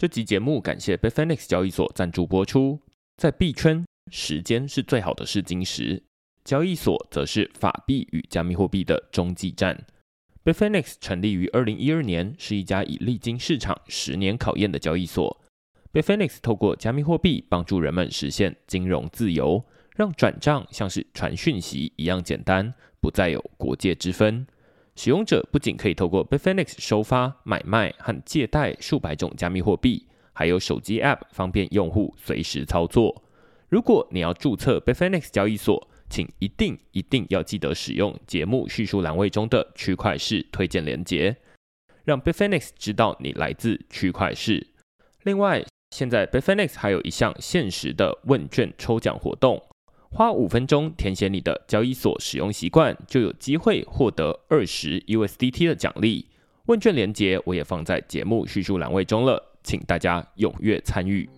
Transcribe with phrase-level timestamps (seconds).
[0.00, 2.80] 这集节目感谢 Bitfinex 交易所赞助播出。
[3.18, 6.02] 在币圈，时间是最好的试金石，
[6.42, 9.84] 交易所则是法币与加密货币的中继站。
[10.42, 15.38] Bitfinex 成立于二零一二年，是一家已历经市场十年考验的交易所。
[15.92, 19.62] Bitfinex 透过加密货币帮助人们实现金融自由，
[19.96, 22.72] 让转账像是传讯息一样简单，
[23.02, 24.46] 不再有国界之分。
[24.96, 33.22] 使用者不仅可以透过 Bitfinex 收发、买卖和借贷数百种加密货币，还有手机 App 方便用户随时操作。
[33.68, 41.36] 如果你要注册 Bitfinex 交易所，请一定一定要记得使用节目叙述栏位中的区块式推荐连接，
[42.04, 44.66] 让 Bitfinex 知道你来自区块式。
[45.22, 49.62] 另外，现在 Bitfinex 还有一项限时的问卷抽奖活动，
[50.12, 56.26] 花五分钟填写你的交易所使用习惯，就有机会获得二十 USDT 的奖励。
[56.66, 61.28] 问卷连接我也放在节目叙述栏位中了，请大家踊跃参与。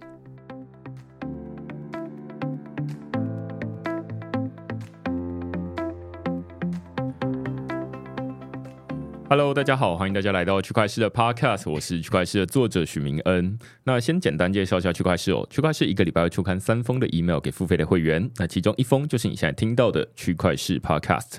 [9.32, 13.58] Hello，大家好，欢迎大家来到区块市的 Podcast，我是区块市的作者许明恩。
[13.84, 21.38] 那先简单介绍一下区块市哦，区块市一个礼拜会出刊三封的 email 给付费的会员，那其中一封就是你现在听到的区块市 Podcast。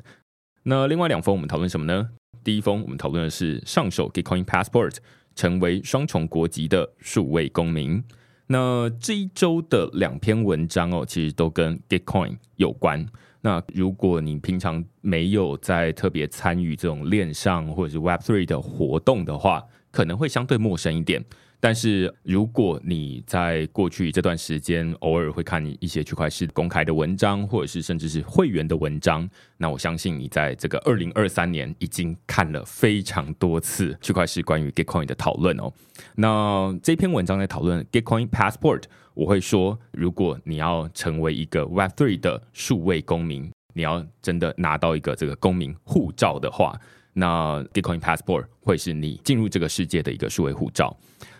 [0.63, 2.09] 那另外两封我们讨论什么呢？
[2.43, 4.95] 第一封我们讨论的是上手 Gitcoin Passport，
[5.35, 8.03] 成为双重国籍的数位公民。
[8.47, 13.05] 那这一周的两篇文章哦，其实都跟 Gitcoin 有关。
[13.45, 21.21] 那如果你平常没有在特别参与这种链上或者是 Web Three 的活动的话，可能会相对陌生一点。
[21.59, 35.71] 但是如果你在过去这段时间偶尔会看一些区块链公开的文章，或者是甚至是会员的文章，那我相信你在这个二零二三年已经看了非常多次区块链关于 Gitcoin 的讨论哦。
[36.15, 38.83] 那这篇文章在讨论 Gitcoin Passport，
[39.13, 46.79] 我会说，如果你要成为一个 Web Three 的数位公民，你要真的拿到一个这个公民护照的话，
[47.13, 50.95] 那 Gitcoin Passport 会是你进入这个世界的一个数位护照。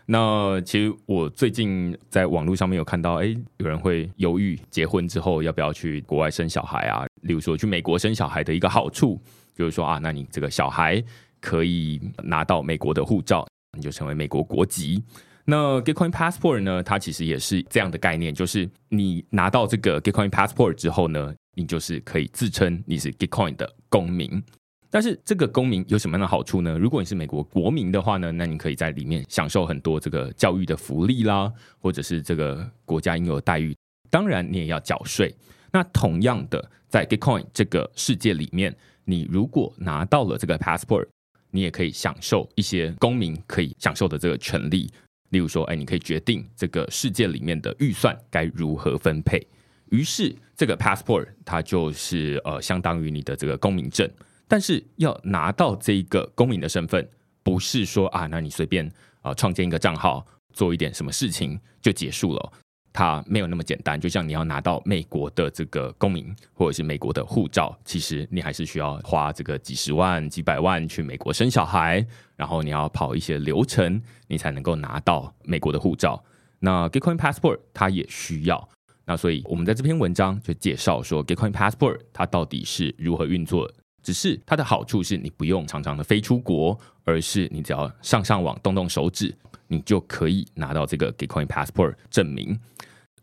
[0.06, 7.06] 那其实我最近在网络上面有看到，哎，有人会犹豫结婚之后要不要去国外生小孩啊？
[7.22, 9.20] 例如说去美国生小孩的一个好处，
[9.56, 11.02] 就是说啊，那你这个小孩
[11.40, 15.02] 可以拿到美国的护照，你就成为美国国籍。
[15.46, 24.42] 那 Gitcoin Passport 呢，它其实也是这样的概念，就是你拿到这个 Gitcoin Passport 之后呢，你就是可以自称你是 Gitcoin 的公民。
[24.90, 26.78] 但是这个公民有什么样的好处呢？
[26.78, 33.76] 如果你是美国国民的话呢，那你可以在里面享受很多这个教育的福利啦，或者是这个国家应有的待遇。
[34.10, 35.36] 当然，你也要缴税。
[35.72, 38.74] 那同样的，在 Gitcoin 这个世界里面，
[39.04, 41.08] 你如果拿到了这个 passport，
[41.50, 44.92] 你也可以享受一些公民可以享受的这个权利。
[45.34, 49.46] 例如说，哎，你可以决定这个世界里面的预算该如何分配。
[49.90, 54.08] 于是，这个 passport 它就是呃，相当于你的这个公民证。
[54.48, 57.10] 但是要拿到这一个公民的身份，
[57.42, 58.90] 不是说啊，那你随便
[59.24, 60.24] 啊创建一个账号，
[60.54, 62.54] 做一点什么事情就结束了。
[62.94, 64.00] 它没有那么简单。
[64.00, 72.06] 就像你要拿到美国的这个公民或者是美国的护照，其实你还是需要花这个几十万、几百万去美国生小孩，
[72.36, 76.24] 然后你要跑一些流程，你才能够拿到美国的护照。
[76.60, 78.70] 那 Gitcoin Passport 它也需要。
[79.06, 83.70] 那所以我们在这篇文章就介绍说，Gitcoin Passport 它到底是如何运作。
[84.02, 89.34] 只是它的好处是你不用常常的飞出国，而是你只要上上网动动手指，
[89.74, 92.60] 你就可以拿到这个 Gitcoin Passport 证明。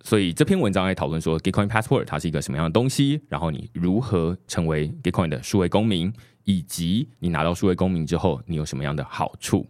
[0.02, 6.12] 所以这篇文章在讨论说 Gitcoin Passport 它是一个什么样的东西，然后你如何成为 Gitcoin 的数位公民，
[6.44, 9.66] 以及你拿到数位公民之后你有什么样的好处。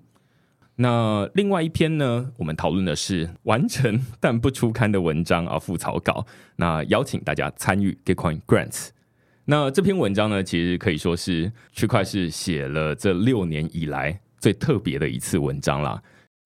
[0.77, 6.25] 那另外一篇呢，我们讨论的是完成但不出刊的文章啊，副草稿。
[6.57, 8.91] 那邀请大家参与 Gitcoin Grants。
[9.47, 16.01] 那这篇文章呢，其实可以说是区块是写了这六年以来最特别的一次文章啦。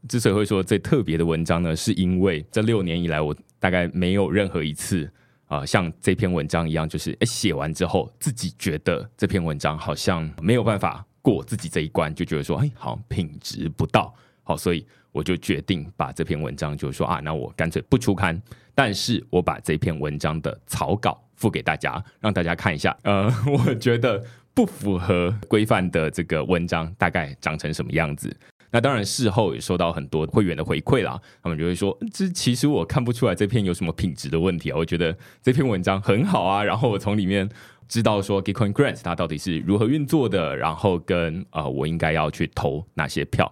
[0.09, 5.10] 之所以会说最特别的文章呢，是因为这六年以来，我大概没有任何一次
[5.47, 18.41] 啊，像这篇文章一样，就是写完之后自己觉得这篇文章好像没有办法过自己这一关，就觉得说，哎，好像品质不到，好，所以我就决定把这篇文章，就是说啊，那我干脆不出刊，
[18.74, 21.21] 但是我把这篇文章的草稿。
[21.36, 22.97] 付给大家，让大家看一下。
[23.03, 23.28] 呃，
[23.66, 24.24] 我觉得
[24.54, 28.34] 不符合规范的这个文章大概长成什么样子。
[28.74, 37.48] 那当然，事后也收到很多会员的回馈啦，他们就会说：“这其实我看不出来这篇有什么品质的问题啊，我觉得这篇文章很好啊。”然后我从里面
[37.86, 43.50] 知道说 Gitcoin Grants 它到底是如何运作的，然后跟呃我应该要去投哪些票。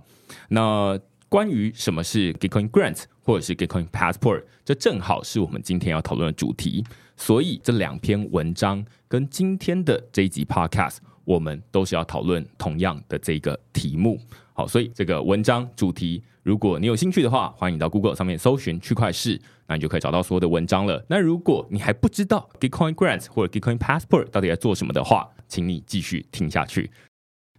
[0.48, 0.98] 那
[1.28, 6.84] 关于什么是 Gitcoin Grants 或者是 Gitcoin Passport，这正好是我们今天要讨论的主题。
[7.16, 14.18] 所以这两篇文章跟今天的这一集 Podcast，我们都是要讨论同样的这个题目。
[14.54, 21.02] 好，所以这个文章主题，如果你有兴趣的话，欢迎到 Google 上面搜寻区块市，那你就可以找到所有的文章了。
[21.08, 26.90] 那如果你还不知道 Gitcoin Grant 或者 Gitcoin Passport 到底在做什么的话，请你继续听下去。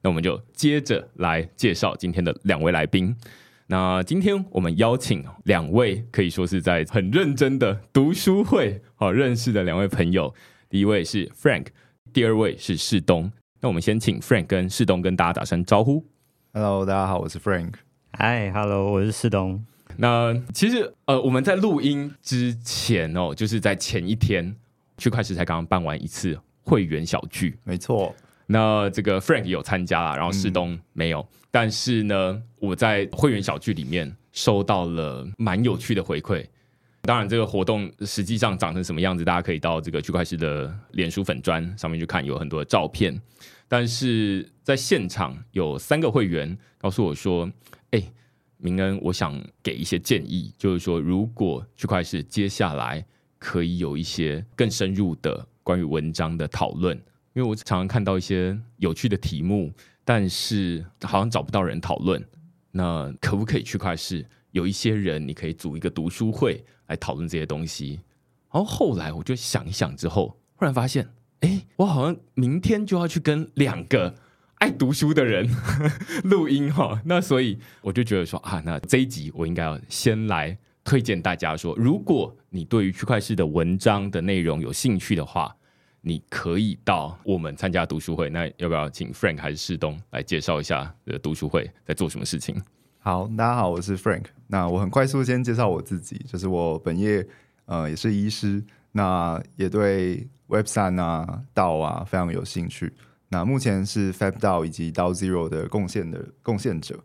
[0.04, 3.16] 那我们就接着来介绍今天的两位来宾。
[3.68, 10.31] 那今天我们邀请两位可以说是在很认真的读书会好认识的两位朋友，
[10.69, 11.68] 第一位是 Frank，
[12.12, 13.31] 第二位是世东。
[13.62, 16.06] 那我们先请 Frank 跟世东跟大家打声招呼。
[16.56, 17.74] Hello，大家好，我是 Frank。
[18.20, 19.66] Hi，Hello，我是世东。
[19.98, 24.56] 那其实呃，我们在录音之前哦，就是在前一天，
[25.00, 28.14] 区块链才刚刚办完一次会员小聚，没错。
[28.46, 31.28] 那这个 Frank 有参加了，然后世东没有。
[31.50, 36.46] 但是呢，我在会员小聚里面收到了蛮有趣的回馈。
[37.02, 43.20] 当然，这个活动实际上长成什么样子，大家可以到这个区块链的脸书粉砖上面去看，有很多的照片。
[43.74, 47.52] 但是在现场有三个会员告诉我说
[47.90, 48.14] ：“哎，
[48.58, 53.04] 明恩，我想给一些建议，就是说，如果区块链接下来
[53.40, 56.96] 可以有一些更深入的关于文章的讨论。”
[57.34, 59.74] 因为我常常看到一些有趣的题目，
[60.06, 62.24] 但是好像找不到人讨论。
[62.69, 68.00] 那可不可以区块是有一些人，你可以组一个读书会来讨论这些东西？
[68.52, 71.10] 然后后来我就想一想之后，忽然发现，
[71.44, 74.16] 哎，我好像明天就要去跟两个
[74.60, 75.50] 爱读书的人
[76.24, 77.01] 录音哈。
[77.06, 85.56] 那所以我就觉得说啊，那这一集我应该要先来推荐大家说，如果你对于区块链的文章的内容有兴趣的话。
[86.06, 92.62] 你可以到我们参加读书会，那要不要请 Frank 还是世东来介绍一下呃读书会在做什么事情？
[93.00, 94.25] 好，大家好，我是 Frank。
[94.48, 97.25] 那我很快速先介绍我自己，就是我本业
[97.68, 98.62] 呃也是医师，
[98.94, 102.94] 那也对 Web 三啊道啊非常有兴趣。
[103.30, 107.00] 那目前是 Fab 道以及 DAO Zero 的贡献的贡献者。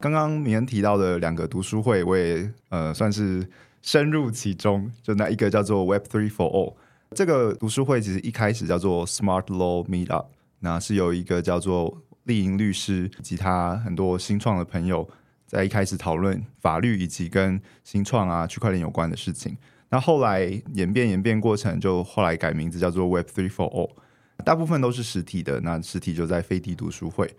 [0.00, 3.48] 刚刚明恩提到的两个读书会，我也呃算是
[3.82, 4.90] 深入其中。
[5.02, 6.74] 就那一个叫做 Web Three for All。
[7.12, 10.26] 这个读书会其实一开始叫做 Smart Law Meetup，
[10.60, 15.08] 那是有一个叫做丽莹律师以及他很多新创的朋友
[15.46, 19.56] 在一开始讨论法律以及跟新创啊区块链有关的事情。
[19.90, 20.42] 那后来
[20.74, 23.90] 演变演变过程，就后来改名字叫做 Web Three for All，
[24.44, 25.60] 大部分都是实体的。
[25.60, 27.34] 那实体就在飞地读书会。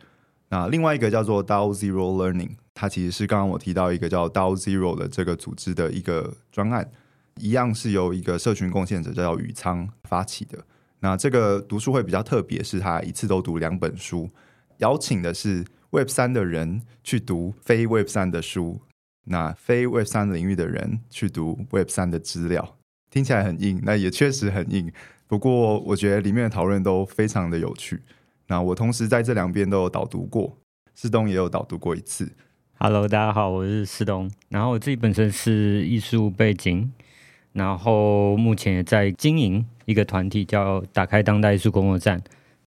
[0.50, 6.90] 那另外一个叫做 DAO Zero Learning，它其实是刚刚我提到一个叫 DAO Zero 的这个组织的一个专案。
[7.38, 10.58] 一样是由一个社群贡献者叫宇仓发起的。
[11.00, 14.30] 那这个读书会比较特别，是他一次都读两本书，
[14.80, 18.82] 邀请的是 Web 三的人去读非 Web 三的书，
[19.32, 22.78] 那非 Web 三领域的人去读 Web 三的资料。
[23.12, 24.92] 听起来很硬，那也确实很硬。
[25.28, 28.02] 不过我觉得里面的讨论都非常的有趣。
[28.48, 30.58] 那我同时在这两边都有导读过，
[30.96, 32.32] 世东也有导读过一次。
[32.80, 34.30] Hello，大家好，我是世东。
[34.50, 36.92] 然后我自己本身是艺术背景。
[37.52, 42.22] 然后目前也在经营一个团体，叫“打开当代艺术工作站”，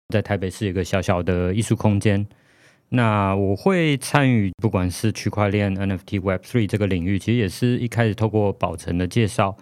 [0.08, 2.26] 在台北市有个小小的艺术空间。
[2.90, 9.56] 那我会参与，不管是区块链、NFT、Web Three 这个领域，其实也是一开始透过宝成的介绍，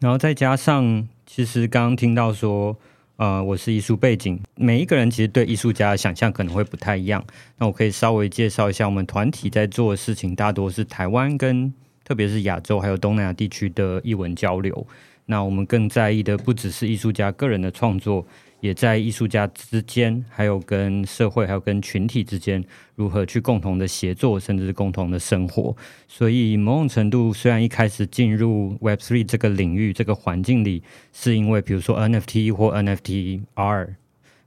[0.00, 2.76] 然后再加上，其实刚刚听到说，
[3.16, 7.24] 呃，我是艺术背景，每一个人其实对艺术家的想象可能会不太一样。
[7.58, 11.72] 那我可以稍微介绍一下，我们团体在做的事情，大多是台湾跟。
[12.02, 14.84] 特别是亚洲还有东南亚地区的艺文交流，
[15.26, 18.26] 那我们更在意的不只是艺术家个人的创作，
[18.60, 22.62] 也在艺术家之间，还有跟社会还有跟群体之间
[22.94, 25.76] 如何去共同的协作，甚至是共同的生活。
[26.06, 33.88] 所以某种程度，虽然一开始进入 Web Three 这个领域这个环境里，是因为比如说 NFT 或 NFTR，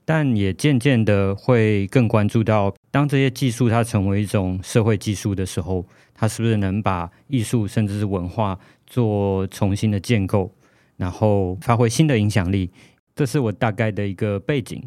[0.05, 5.85] 但也渐渐的会更关注到，当这些技术它成为一种社会技术的时候。
[6.15, 10.53] 它是不是能把艺术甚至是文化做重新的建构，
[10.95, 12.69] 然后发挥新的影响力？
[13.15, 14.81] 这是我大概的一个背景。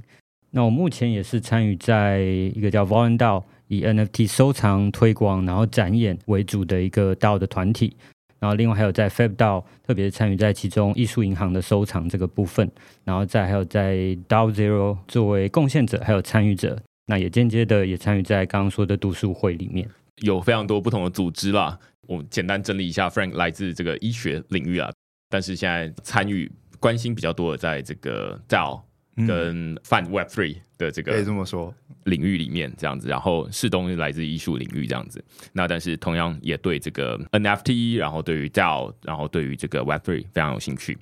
[0.50, 7.96] 那我目前也是参与在一个叫 Volun DAO，以 NFT 收藏、推广然后展演为主的一个 DAO 的团体。
[8.38, 12.70] 然后另外还有在 Fab DAO，特别是参与在其中艺术银行的收藏这个部分。
[13.04, 13.96] 然后再还有在
[14.28, 19.88] DAO Zero 作为贡献者还有参与者，那也间接的也参与在刚刚说的读书会里面。
[20.22, 24.90] 有非常多不同的组织啦，我简单整理一下，Frank 来自这个医学领域啊，
[25.28, 26.50] 但是现在参与
[26.86, 28.80] 关心比较多的，在这个 DAO
[29.26, 31.74] 跟泛 Web Three 的这个可以这么说。
[32.04, 35.20] 领域里面这样子，然后世东是来自艺术领域这样子，
[35.52, 40.96] 那但是同样也对这个 NFT，然后对于 DAO，然后对于这个 Web Three 非常有兴趣。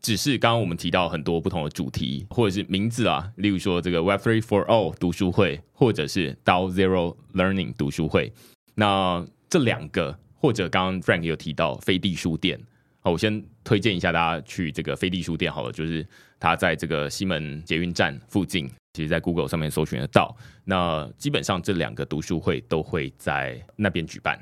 [0.00, 8.32] 只是刚刚我们提到很多不同的主题或者是名字啊，例如说这个 Web Three for All 读书会，或者是 DAO Zero Learning 读书会。
[8.76, 12.60] 那这两个，或者刚刚 Frank 有提到飞地书店，
[13.06, 16.04] 好，我先推荐一下大家去这个飞利书店好了，就是
[16.40, 20.36] 它在这个西门捷运站附近，其实在 Google 上面搜寻得到。
[20.64, 24.36] 那基本上这两个读书会都会在那边举办，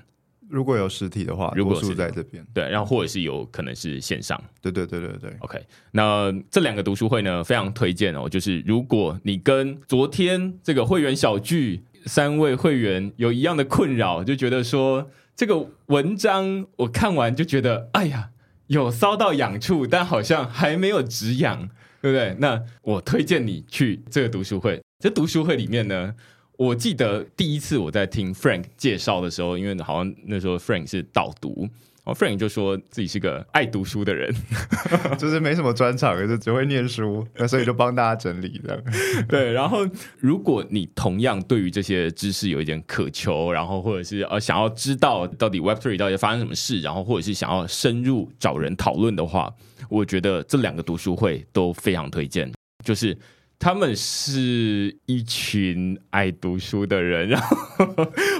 [0.49, 2.42] 如果有实体的话，如果是在这边。
[2.54, 4.42] 对，然后或者是有可能是线上。
[4.62, 8.26] 对对对对对，OK，那这两个读书会呢，非常推荐哦。
[8.26, 18.30] 就是如果你跟昨天这个会员小聚三位会员有一样的困扰，就觉得说这个文章我看完就觉得，哎呀，
[18.68, 21.68] 有骚到痒处，但好像还没有止痒，
[22.00, 22.37] 对不对？
[22.38, 24.80] 那我推荐你去这个读书会。
[24.99, 26.14] 这读书会里面呢，
[26.56, 31.68] 我记得第一次我在听 Frank 介绍的时候，因为好像那时候 Frank 是导读。
[32.04, 34.30] 然后 Frank 就说自己是个爱读书的人，
[35.18, 38.82] 就是没什么专长，就只会念书，那所以就帮大家整理这样。
[39.26, 39.87] 对，然后
[40.18, 49.50] 如果你同样对于这些知识有一点渴求，然后或者是呃想要知道到底 Web Three 到底发生什么事，然后或者是想要深入找人讨论的话，
[49.88, 52.52] 我觉得这两个读书会都非常推荐。
[52.84, 53.16] 就是
[53.64, 57.87] 他们是一群爱读书的人，然后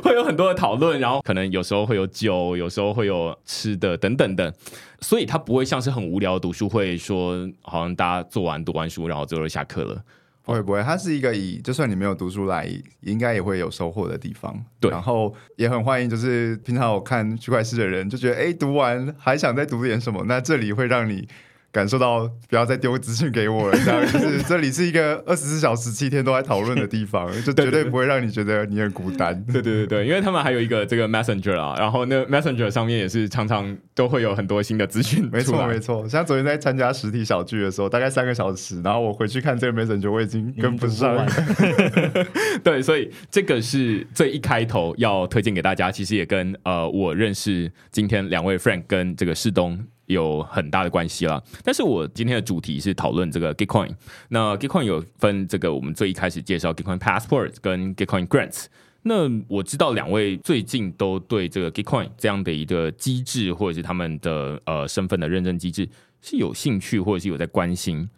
[0.03, 4.55] 会有很多的讨论，然后可能有时候会有酒，有时候会有吃的等等的，
[5.01, 10.05] 所以它不会像是很无聊的读书会，说好像大家做完读完书，然后最后下课了。
[10.43, 12.69] 不会不会，它是一个以就算你没有读书来，
[13.01, 14.55] 应该也会有收获的地方。
[14.79, 21.27] 对然后也很欢迎，就是平常有看区块链的人，就觉得哎，读完还想再读点什么，那这里会让你
[21.75, 29.35] 感受到不要再丢资讯给我了，这样 就是这里是一个二十四小时七天都在讨论的地方， 就绝对不会让你觉得你很孤单。
[29.47, 41.27] 对对对对，因为他们还有一个这个 Messenger 啊，然后那 Messenger 上面也是常常都会有很多新的资讯没错没错，像昨天在参加实体小聚的时候，大概三个小时，然后我回去看这个 Messenger，我已经跟不上了。
[42.63, 51.43] 对，所以这个是最一开头要推荐给大家，其实也跟呃我认识今天两位 Frank 跟这个世东有很大的关系啦。
[51.63, 53.95] 但是我今天的主题是讨论这个 Gitcoin，
[54.29, 58.67] 那 Gitcoin 有分这个我们最一开始介绍 Gitcoin Passport 跟 Gitcoin Grants。
[59.03, 65.87] 那我知道两位最近都对这个 Gitcoin 这样的一个机制，或者是他们的呃身份的认证机制
[66.23, 68.09] 是有兴趣，或者是有在关心。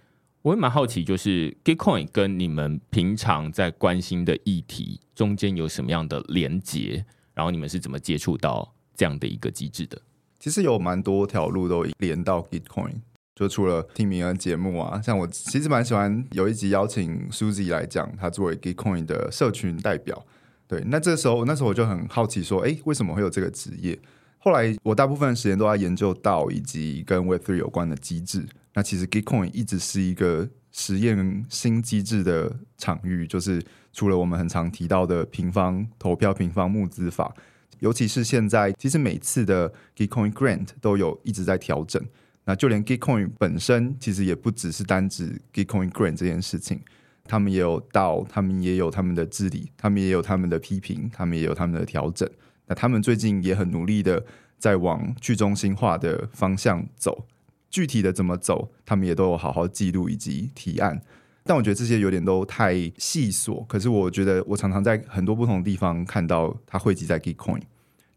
[0.43, 10.00] 我也蛮好奇，就是 Gitcoin 跟你们平常在关心的议题中间有什么样的连结，然后你们是怎么接触到这样的一个机制的？
[10.38, 12.97] 其实有蛮多条路都连到 Gitcoin，
[13.35, 20.25] 就除了听明恩节目啊，像我其实蛮喜欢有一集邀请 Suzy 来讲，他作为 Gitcoin 的社群代表。
[20.69, 23.99] 对，那这时候那时候我就很好奇说，诶，为什么会有这个职业？
[24.38, 28.47] 后来我大部分时间都在研究到以及跟 Web3 有关的机制。
[28.75, 37.35] 那其实 Gitcoin 一直是一个实验新机制的场域，就是除了我们很常提到的平方投票、平方募资法，
[37.80, 42.02] 尤其是现在，其实每次的 Gitcoin Grant 都有一直在调整。
[42.45, 46.80] 那就连 Gitcoin 本身，其实也不只是单指 Gitcoin Grant 这件事情，
[47.25, 52.28] 他们也有到，他们也有他们的治理，他们也有他们的批评，他们也有他们的调整。
[52.66, 54.25] 那他们最近也很努力的
[54.59, 57.26] 在往去中心化的方向走，
[57.68, 61.02] 具体的怎么走，他们也都有好好记录以及提案。
[61.46, 67.62] 但我觉得这些有点都太细琐，可是我觉得我常常在很多不同的地方看到它汇集在 Gitcoin。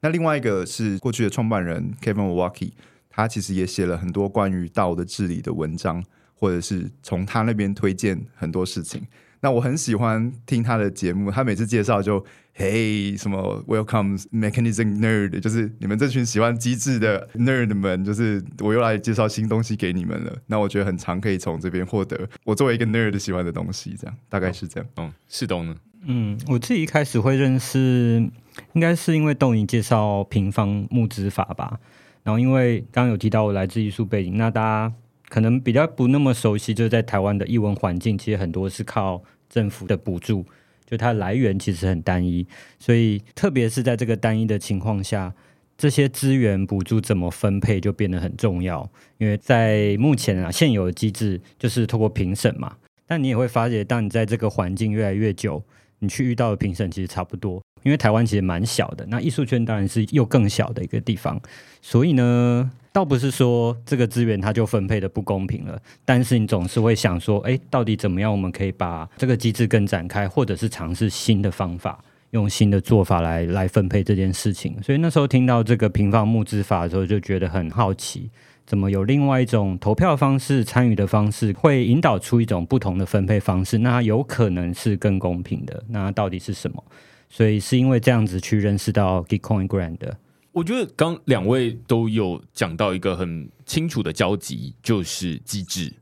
[0.01, 2.73] 那另外一个是过去的创办人 Kevin w a l k i
[3.09, 9.05] 他其实也写了很多关于道的治理的文章，或者是从他那边推荐很多事情。
[9.41, 20.35] 那我很喜欢听他的节目，他每次介绍就嘿什么 Welcome Mechanism Nerd，就是你们这群喜欢机制的 nerd 们，就是我又来介绍新东西给你们了。
[20.47, 24.89] 那我觉得很常可以从这边获得我作为一个 nerd 喜欢的东西，这样大概是这样。
[24.97, 25.75] 嗯，是懂呢？
[26.05, 28.29] 嗯，我自己一开始会认识，
[28.73, 31.79] 应该是因为豆你介绍平方募资法吧。
[32.23, 34.93] 然后因为刚刚有提到我来自艺术背景，那大家
[35.29, 40.43] 可能比较不那么熟悉，就是在台湾的艺文环境，其实很多是靠政府的补助，
[40.85, 42.45] 就它来源其实很单一，
[42.79, 45.33] 所以特别是在这个单一的情况下，
[45.77, 48.89] 这些资源补助怎么分配就变得很重要。
[49.19, 52.75] 因为在目前啊现有的机制就是透过评审嘛，
[53.07, 55.63] 但你也会发觉，当你在这个环境越来越久，
[55.99, 57.61] 你去遇到的评审其实差不多。
[57.83, 61.39] 因为台湾其实蛮小的，那艺术圈当然是又更小的一个地方，
[61.81, 62.69] 所以呢，
[62.99, 74.75] 倒不是说这个资源它就分配的不公平了，但是你总是会想说，哎，到底怎么样我们可以把这个机制更展开，或者是尝试新的方法，用新的做法来来分配这件事情。
[74.83, 78.29] 所以那时候听到这个平方募资法的时候，就觉得很好奇，
[78.65, 83.77] 怎么有另外一种投票方式、参与的方式，会引导出一种不同的分配方式？
[83.77, 86.83] 那有可能是更公平的，那到底是什么？
[87.29, 90.17] 所以是因为这样子去认识到 Gitcoin Grant 的。
[90.51, 95.93] 我觉得刚两位都有讲到一个很清楚的交集，就是机制。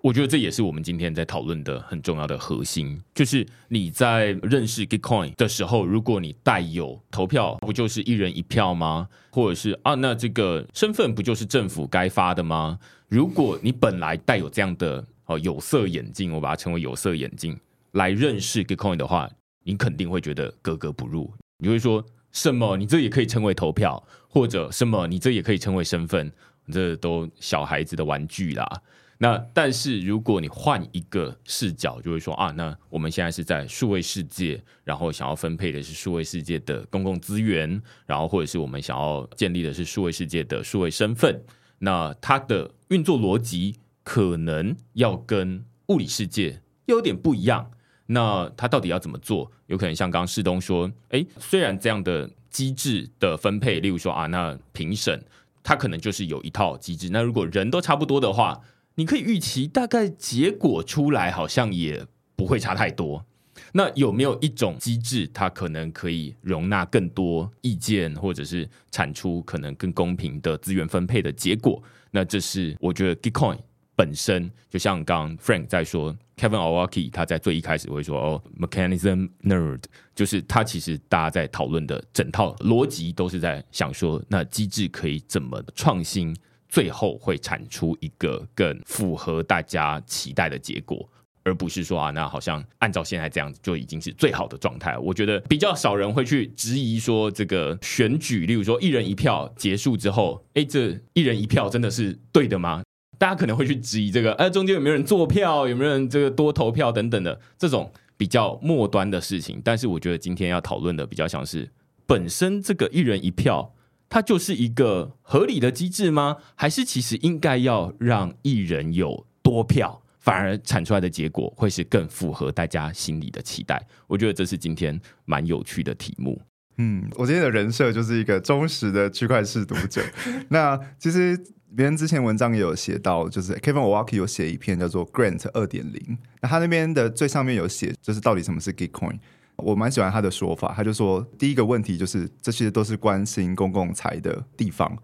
[0.00, 9.08] 我觉得这也是我们今天在讨论的很重要的核心，就是你在认识 Gitcoin 的时候，如果你带有投票，不就是一人一票吗？
[9.30, 12.80] 或者是啊，那这个身份不就是政府该发的吗？
[13.08, 17.56] 如果你本来带有这样的哦有色眼镜，我把它称为有色眼镜
[17.92, 19.30] 来认识 Gitcoin 的话，
[19.62, 21.32] 你肯定会觉得格格不入。
[21.58, 22.04] 你会说。
[22.32, 22.76] 什么？
[22.76, 25.06] 你这也可以称为投票，或者什么？
[25.06, 26.32] 你这也可以称为身份？
[26.72, 28.82] 这都小孩子的玩具啦。
[29.18, 41.40] 那但是如果你换一个视角，就会说啊，那我们现在是在数位世界，然后想要分配的是数位世界的公共资源，然后或者是我们想要建立的是数位世界的数位身份，
[41.78, 47.70] 那它的运作逻辑可能要跟物理世界又有点不一样。
[48.12, 49.50] 那他到底要怎么做？
[49.66, 55.22] 有可能像刚刚世东说，哎，虽然这样的机制的分配，例如说啊，那评审
[55.62, 57.08] 他可能就是有一套机制。
[57.10, 58.60] 那如果人都差不多的话，
[58.96, 63.24] 你可以预期大概结果出来好像也不会差太多。
[63.72, 71.82] 那有没有一种机制，它可能可以容纳更多意见，或者是产出可能更公平的资源分配的结果？
[72.10, 73.58] 那这是我觉得 Gitcoin。
[73.94, 79.82] 本身就像刚 Frank 在说，Kevin Owaki 他在最一开始会说哦，mechanism nerd，
[80.14, 86.36] 就是他其实大家在讨论的整套逻辑都是在想说，那机制可以怎么创新，
[86.68, 91.08] 最后会产出一个更符合大家期待的结果，
[91.44, 94.96] 而不是说啊，那好像按照现在这样子就已经是最好的状态。
[94.98, 102.82] 我觉得比较少人会去质疑说这个选举，例如说一人一票结束之后，哎，这一人一票真的是对的吗？
[103.22, 109.62] 大家可能会去质疑这个，哎，中间有没有人做票，有没有人这个多投票等等的这种比较末端的事情。
[109.64, 111.70] 但是我觉得今天要讨论的比较像是
[112.04, 113.76] 本身这个一人一票，
[114.08, 116.38] 它就是一个合理的机制吗？
[116.56, 123.80] 还是其实应该要让一人有多票，反而产出来的结果会是更符合大家心里的期待？
[124.08, 126.42] 我觉得这是今天蛮有趣的题目。
[126.78, 130.02] 嗯，我今天的人设就是一个忠实的区块式读者。
[130.50, 131.38] 那其实。
[131.74, 139.18] 别人之前文章也有写到，就是 Kevin Walkie 有写一篇叫做 Grant 二点零，那他那边的最上面有写，就是到底什么是 Gitcoin。
[139.56, 144.96] 我蛮喜欢他的说法，他就说第一个问题就是这些都是关心公共财的地方。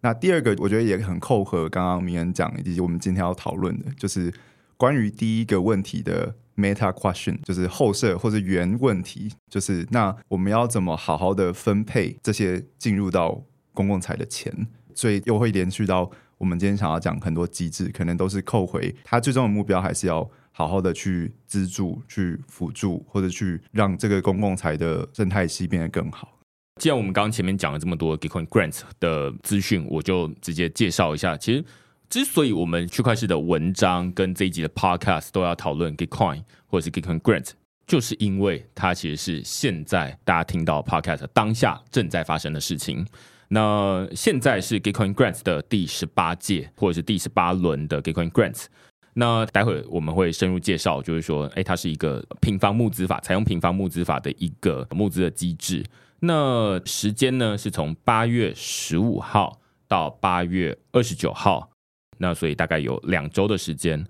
[0.00, 4.32] 那第二个我觉得也很扣合刚刚明恩讲以及我们今天要讨论的，就是
[4.76, 13.42] 关于第一个问题的 meta question，就是后设或者原问题，就是那我们要怎么好好的分配这些进入到
[13.74, 14.68] 公共财的钱。
[14.96, 26.32] 所以又会连续到我们今天想要讲很多机制，可能都是扣回它最终的目标，还是要好好的去资助、去辅助，或者去让这个公共财的生态系变得更好。
[26.80, 31.36] 既然我们刚刚前面讲了这么多 Gitcoin Grant 的资讯，我就直接介绍一下。
[31.36, 31.64] 其实，
[32.10, 37.50] 之所以我们区块链的文章跟这一集的 Podcast 都要讨论 Gitcoin 或者是 Gitcoin Grant，
[37.86, 43.06] 就是因为它其实是现在大家听到 Podcast 当下正在发生的事情。
[43.48, 48.66] 那现在是 Gitcoin Grants 的第十八届，或者是第十八轮的 Gitcoin Grants。
[49.14, 55.84] 那待会我们会深入介绍，就是说，哎，它是一个平方募资法，采用平方募资法的一个募资的机制。
[56.20, 61.70] 那时间呢是从八月十五号到八月二十九号，
[62.18, 64.04] 那所以大概有两周的时间。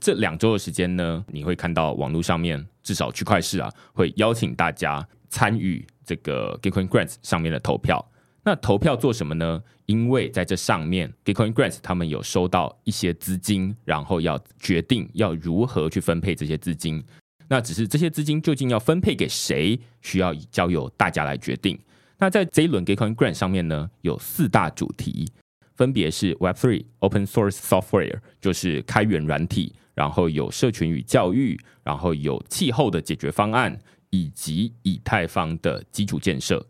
[0.00, 8.04] 这两周的时间呢，你会看到网络上面至少区块市啊，会邀请大家参与这个 Gitcoin Grants 上面的投票。
[8.44, 9.62] 那投票做什么呢？
[9.86, 17.02] 因为在这上面，Gitcoin Grants 他们有收到一些资金，然后要决定要如何去分配这些资金。
[17.48, 21.78] 那只是这些资金究竟要分配给谁，需要交由大家来决定。
[22.18, 25.30] 那在这一轮 Gitcoin Grants 上面呢，有四大主题，
[25.76, 33.78] 分别是 Web3、Open Source Software，就是开源软体；然后有社群与教育；然后有气候的解决方案，
[34.10, 36.64] 以及以太坊的基础建设。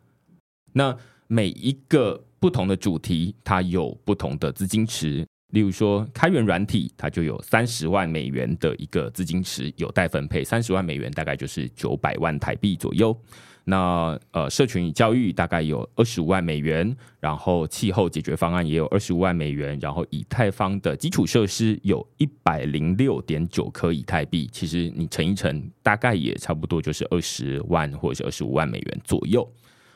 [0.73, 0.97] 那
[1.33, 5.27] 每一个不同的主题，它有不同的资金池。
[5.55, 10.45] 例如说，开源软体，它就有三十万美元的一个资金池有待分配。
[10.45, 13.19] 三十万美元大概就是九百万台币左右。
[13.65, 29.51] 那呃，社群与教育大概有二十五万美元，然后气候解决方案也有二十五万美元，然后以太坊的基础设施有一百零六点九颗以太币，其实你乘一乘，大概也差不多就是二十万或者是二十五万美元左右。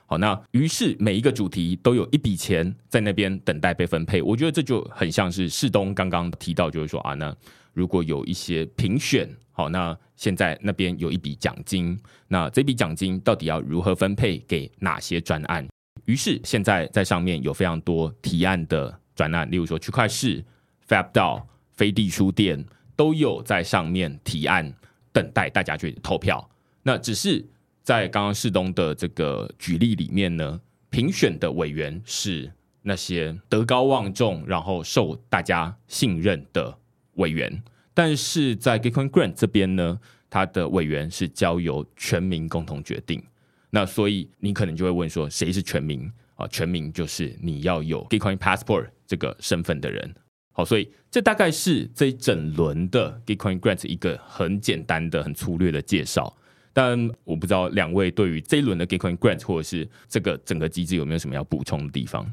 [0.08, 4.22] 好，那于是每一个主题都有一笔钱在那边等待被分配。
[4.22, 7.36] 我觉得这就很像是世东刚刚提到，就是说啊，那
[7.72, 15.66] 如果有一些评选，好，那现在那边有一笔奖金，那这笔奖金到底要如何分配给哪些专案？
[16.04, 20.44] 于是现在在上面有非常多提案的专案，例如说区块市、
[20.88, 21.42] Fab DAO、
[21.72, 22.64] 飞地书店
[22.94, 24.72] 都有在上面提案，
[25.12, 26.48] 等待大家去投票。
[26.84, 27.44] 那只是。
[27.86, 32.50] 在刚刚世东的这个举例里面呢，评选的委员是
[32.82, 36.76] 那些德高望重，然后受大家信任的
[37.12, 37.62] 委员。
[37.94, 43.22] 但是在 Gitcoin Grant 这边呢，他的委员是交由全民共同决定。
[43.70, 46.44] 那所以你可能就会问说，谁是全民啊？
[46.48, 50.12] 全民就是你要有 Gitcoin Passport 这个身份的人。
[50.50, 56.36] 好，所以这大概是这一整轮的 Gitcoin Grant 一个很简单的、很粗略的介绍。
[56.76, 62.30] 但我不知道两位对于这一轮的 Gitcoin Grant 或者是这个整个机制有没有什么要补充的地方？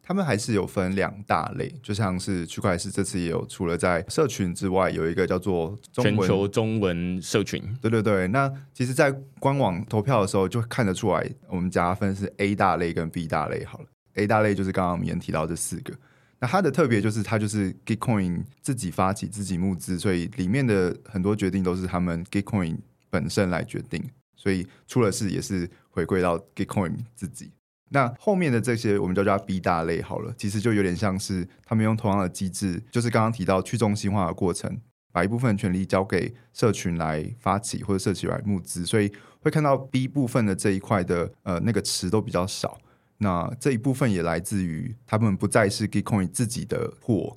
[0.00, 7.60] 他们还是有分两大类，就像是区块链是这次也有，除了在社群之外，有一个叫做全球中文社群。
[7.82, 13.64] 对对对，那其实，在官网投票的时候就看得出来，我们加分是 A 大类跟 B 大类。
[13.64, 15.92] 好了，A 大类就是刚刚我们提到这四个，
[16.38, 22.78] 那它的特别就是它就是 Gitcoin 自己发起、自己募资，所以里面的很多决定都是他们 Gitcoin。
[23.10, 24.02] 本身来决定，
[24.34, 27.52] 所以出了事也是回归到 Gitcoin 自己。
[27.90, 42.78] 那后面的这些我们就叫 B 大类好了，其实就有点像是他们用同样的机制，就是刚刚提到去中心化的过程，把一部分权利交给社群来发起或者社群来募资，所以会看到 B 部分的这一块的呃那个池都比较少。
[43.18, 47.36] 那这一部分也来自于他们不再是 Gitcoin 自己的货，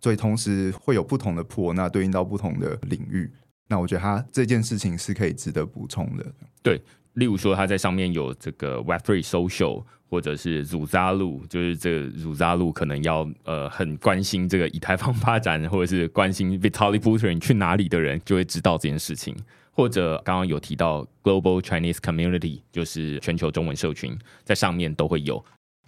[0.00, 3.32] 所以同时会有不同的破，那对应到不同的领域。
[3.72, 6.26] 那我觉得他这件事情是可以值得补充的。
[6.62, 6.78] 对，
[7.14, 19.34] 例如说他在上面有这个 Web Three Social，或者是鲁扎路，就是这个鲁扎路可能要呃很关心这个以太坊发展，或者是关心 Vitaly Buterin 去哪里的人，就会知道这件事情。
[19.74, 25.42] 或者刚刚有提到 Global Chinese Community，就是全球中文社群，在上面都会有。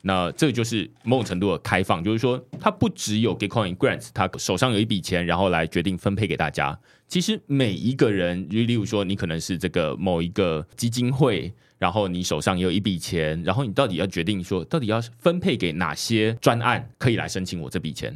[0.06, 6.78] 那这就是某种程度的开放，就是说，它不只有 Gitcoin Grants，他手上有一笔钱，然后来决定分配给大家。
[7.08, 18.14] 其实每一个人，例如说，你可能是这个某一个基金会，然后你手上也有一笔钱，然后你到底要决定说，到底要分配给哪些专案可以来申请我这笔钱，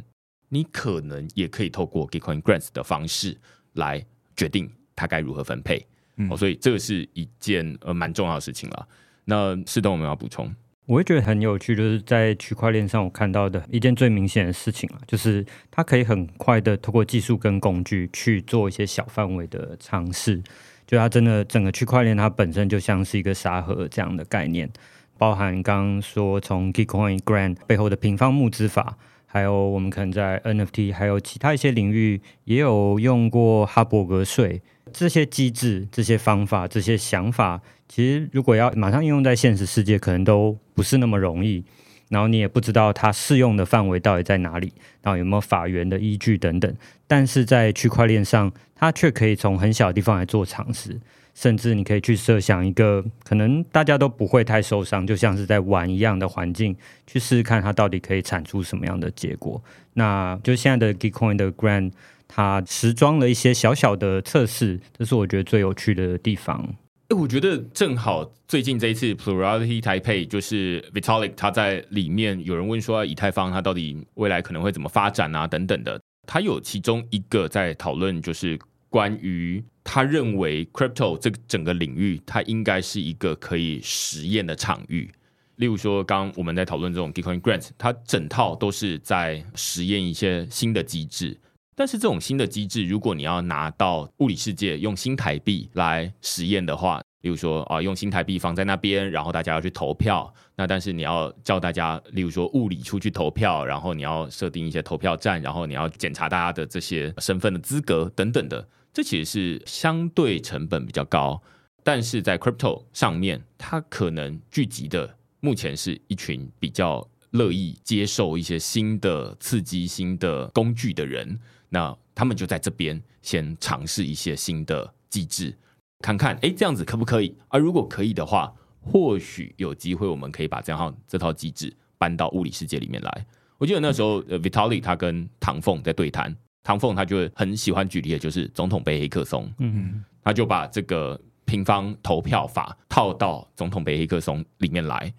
[0.49, 3.35] 你可能也可以透过 Gitcoin Grants 的方式
[3.73, 5.83] 来决定它该如何分配。
[6.29, 8.87] 哦，所以这个是一件呃蛮重要的事情了。
[9.25, 10.53] 那是东我们要补充。
[10.89, 20.41] 我会觉得很有趣，就是在区块链上我看到的一件最明显的事情啊，就是它可以很快的通过技术跟工具去做一些小范围的尝试。
[20.87, 24.67] 就它真的整个区块链它本身就像是一个沙盒这样的概念，
[25.15, 28.97] 包含刚刚说从 Gitcoin Grant 背后的平方募资法，
[29.27, 34.59] 还有我们可能在 NFT 还有其他一些领域也有用过哈伯格税。
[34.91, 41.61] 这些机制、这些方法、这些想法，其实如果要马上应用在现实世界，可能都不是那么容易。
[42.07, 46.73] 然后你也不知道它适用的范围到底在哪里，然后有没有法源的依据等等。
[47.05, 50.97] 但是在区块链上，它却可以从很小的地方来做尝试，
[51.35, 56.73] 甚至你可以去设想一个可能大家都不会太受伤，就像是在玩一样的环境，
[57.05, 59.61] 去试试看它到底可以产出什么样的结果。
[59.95, 61.91] 那就现在的 Gitcoin 的 Grant。
[62.31, 66.75] 它时装了一些小小的测试，这是我觉得最有趣的地方。
[67.09, 85.09] 哎，我觉得正好最近这一次 Plurality Type，就是 Vitalik 他在里面有人问说以太坊它到底未来可能会怎么发展啊等等的，他有其中一个在讨论就是关于他认为 Crypto 这个整个领域它应该是一个可以实验的场域。
[85.55, 91.35] 例如说，刚我们在讨论这种 Bitcoin Grant，它整套都是在实验一些新的机制。
[91.79, 111.41] 但是这种新的机制，如果你要拿到物理世界用新台币来实验的话，例如说啊，用新台币放在那边，然后大家要去投票，那但是你要叫大家，例如说物理出去投票，然后你要设定一些投票站，然后你要检查大家的这些身份的资格等等的，这其实是相对成本比较高。
[111.81, 121.39] 但是在 crypto 上面，它可能聚集的目前是一群比较乐意接受一些新的刺激、新的工具的人。
[121.69, 125.55] 那他们就在这边先尝试一些新的机制，
[125.99, 127.35] 看看哎这样子可不可以？
[127.47, 133.25] 而如果可以的话，或许有机会我们可以把这样这套机制搬到物理世界里面来。
[133.57, 145.13] 我记得那时候，呃，Vitali 他跟唐凤在对谈，唐凤他就很喜欢举例的就是总统杯黑客松，嗯，他就把这个平方投票法套到总统杯黑客松里面来，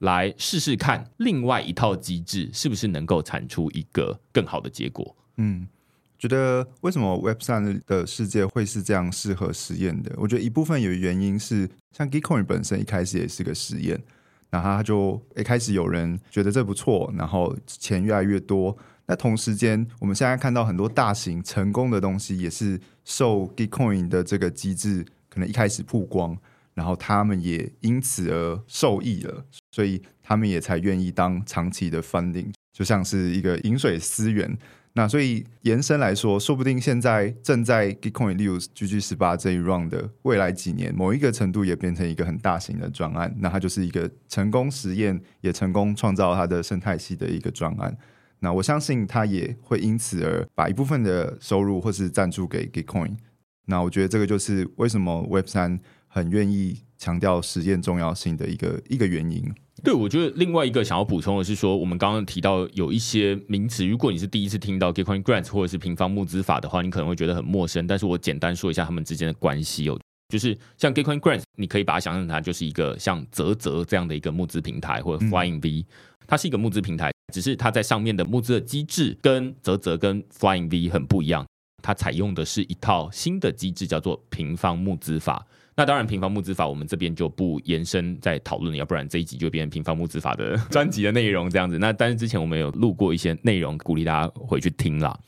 [0.00, 5.14] 来试试看另外一套机制是不是能够产出一个更好的结果。
[5.36, 5.66] 嗯，
[6.18, 10.12] 觉得为什么 Web 三的世界会是这样适合实验的？
[10.16, 14.02] 我觉得一部分有原因是，像 Gitcoin 本身一开始也是个实验。
[14.50, 18.76] 然后他就一开始有人觉得这不错，然后钱越来越多。
[19.06, 26.38] 那同时间，我们现在看到很多大型成功的东西，也是受 Gitcoin 的这个机制可能一开始曝光，
[26.72, 34.56] 然后他们也因此而受益了，所以他们也才愿意当长期的 funding，就像是一个饮水思源。
[34.96, 43.34] 那所以延伸来说，说不定现在正在 Gitcoin 例如 GG 十八这一 round 的未来几年，某一个程度也变成一个很大型的专案。
[43.38, 47.96] 那它就是一个成功实验，也成功创造它的生态系的一个专案。
[48.38, 53.16] 那我相信它也会因此而把一部分的收入或是赞助给 Gitcoin。
[53.66, 55.80] 那我觉得这个就是为什么 Web 三
[56.14, 59.52] 很愿意强调实践重要性的一个一个原因。
[59.82, 67.84] 对，我觉得另外一个想要补充的是说，我们刚刚提到有一些名词，如果你是第一次听到 Gitcoin Grants 或者是平方募资法的话，你可能会觉得很陌生。
[67.84, 69.98] 但是我简单说一下他们之间的关系哦，
[70.28, 75.84] 就是像 Gitcoin Grants，你可以把它想象成就是一个像泽泽这样的一个募资平台，或者 Flying V，
[76.28, 81.44] 它是一个募资平台，只是它在上面的募资的机制跟泽泽跟 Flying V 很不一样，
[81.82, 85.44] 它采用的是一套新的机制，叫做平方募资法。
[85.76, 91.78] 那当然，平方募资法我们这边就不延伸再讨论，要不然这一集就变成平方募资法的 专辑的内容这样子。
[91.78, 95.18] 那但是之前我们有录过一些内容，鼓励大家回去听啦。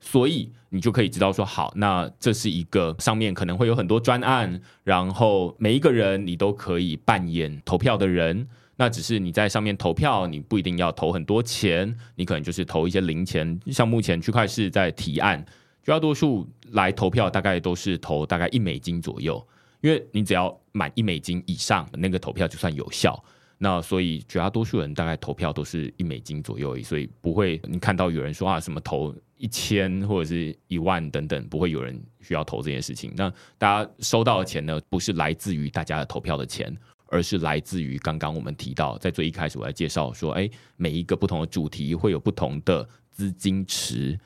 [0.00, 8.48] 所以你就可以知道说，好，那这是一个上面可能会有很多专案，然后每一个人你都可以扮演投票的人。
[8.76, 13.60] 那只是你在上面投票，你不一定要投很多钱，你可能就是投一些零钱。
[13.66, 15.44] 像目前区块市在提案，
[15.84, 19.46] 绝大多数来投票大概都是投大概一美金左右。
[19.80, 23.22] 因为你只要满一美金以上，那个投票就算有效。
[23.62, 33.12] 那所以绝大多数人大概投票都是一美金左右，所以不会你看到有人说啊什么投一千或者是一万等等，不会有人需要投这件事情。
[33.14, 36.74] 那大家收到的钱呢，不是来自于大家的投票的钱，
[37.08, 44.18] 而是来自于刚刚我们提到在最一开始我来介绍说，哎，每一个不同的主题会有不同的资金池。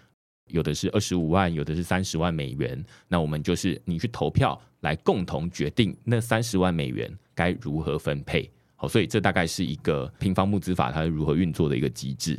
[0.49, 2.85] 有的是二十五万，有的是三十万美元。
[3.09, 8.49] 那我们就是你去投票来共同决定那三十万美元该如何分配。
[8.77, 12.39] 好，所以这大概是一个平方募资法它是如何运作的一个机制。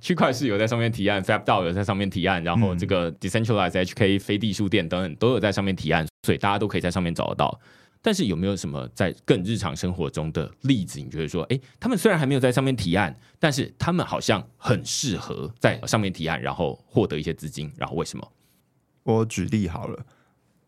[0.00, 7.60] 区块是有在上面提案，FabDao 有在上面提案，然后这个 Decentralized HK 飞地书店等等都有在上面提案，所以大家都可以在上面找得到。
[8.00, 11.00] 但是有没有什么在更日常生活中的例子？
[11.00, 18.32] 你觉得说，哎，他们虽然还没有在上面提案，但是他们好像很适合在上面提案，然后获得一些资金，然后为什么？
[19.02, 20.06] 我举例好了，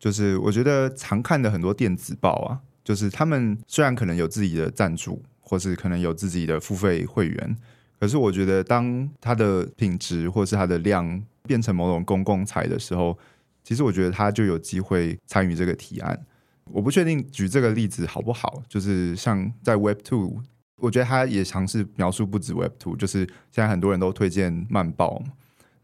[0.01, 7.55] 就是我觉得常看的很多电子报啊，就是他们虽然可能有自己的赞助，或是可能有自己的付费会员，
[7.99, 13.15] 可是我觉得当它的品质或是它的量变成某种公共财的时候，
[13.63, 16.19] 其实我觉得他就有机会参与这个提案。
[16.65, 20.41] 我不确定举这个例子好不好，就是像在 Web Two，
[20.77, 23.19] 我觉得他也尝试描述不止 Web Two，就是
[23.51, 25.21] 现在很多人都推荐慢报，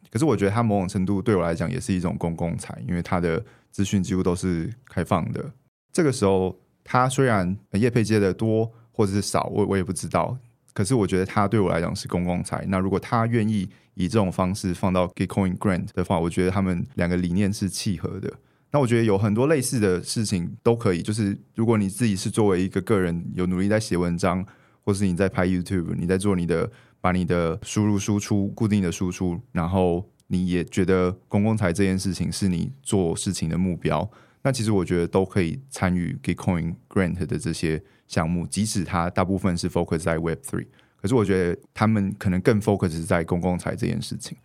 [0.09, 5.51] 可是我觉得它某种程度对我来讲也是一种公共财，因为它的资讯几乎都是开放的。
[5.91, 10.37] 这个时候，它虽然业配接的多或者是少，我我也不知道，
[10.73, 12.65] 可是我觉得它对我来讲是公共财。
[12.67, 18.31] 那如果他愿意以这种方式放到 Gitcoin Grant 的话，我觉得他们两个理念是契合的。
[18.69, 24.45] 那我觉得有很多类似的事情都可以，就是如果你自己是作为一个个人有努力在写文章，
[24.83, 34.09] 或是你在拍 YouTube，你在做你的把你的输入输出固定的输出，然后你也觉得公共财这件事情是你做事情的目标，
[34.43, 40.67] 那其实我觉得都可以参与 g coin Grant 的这些项目，即使它大部分是 focus 在 Web Three，
[41.01, 44.37] 可是我觉得他们可能更 focus 在公共财这件事情。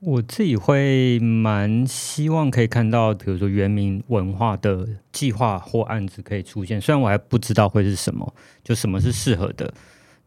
[0.00, 6.78] 我自己会蛮希望可以看到，比如说原民文化的计划或案子可以出现。
[6.78, 9.72] 虽然我还不知道会是什么，就什么是适合的，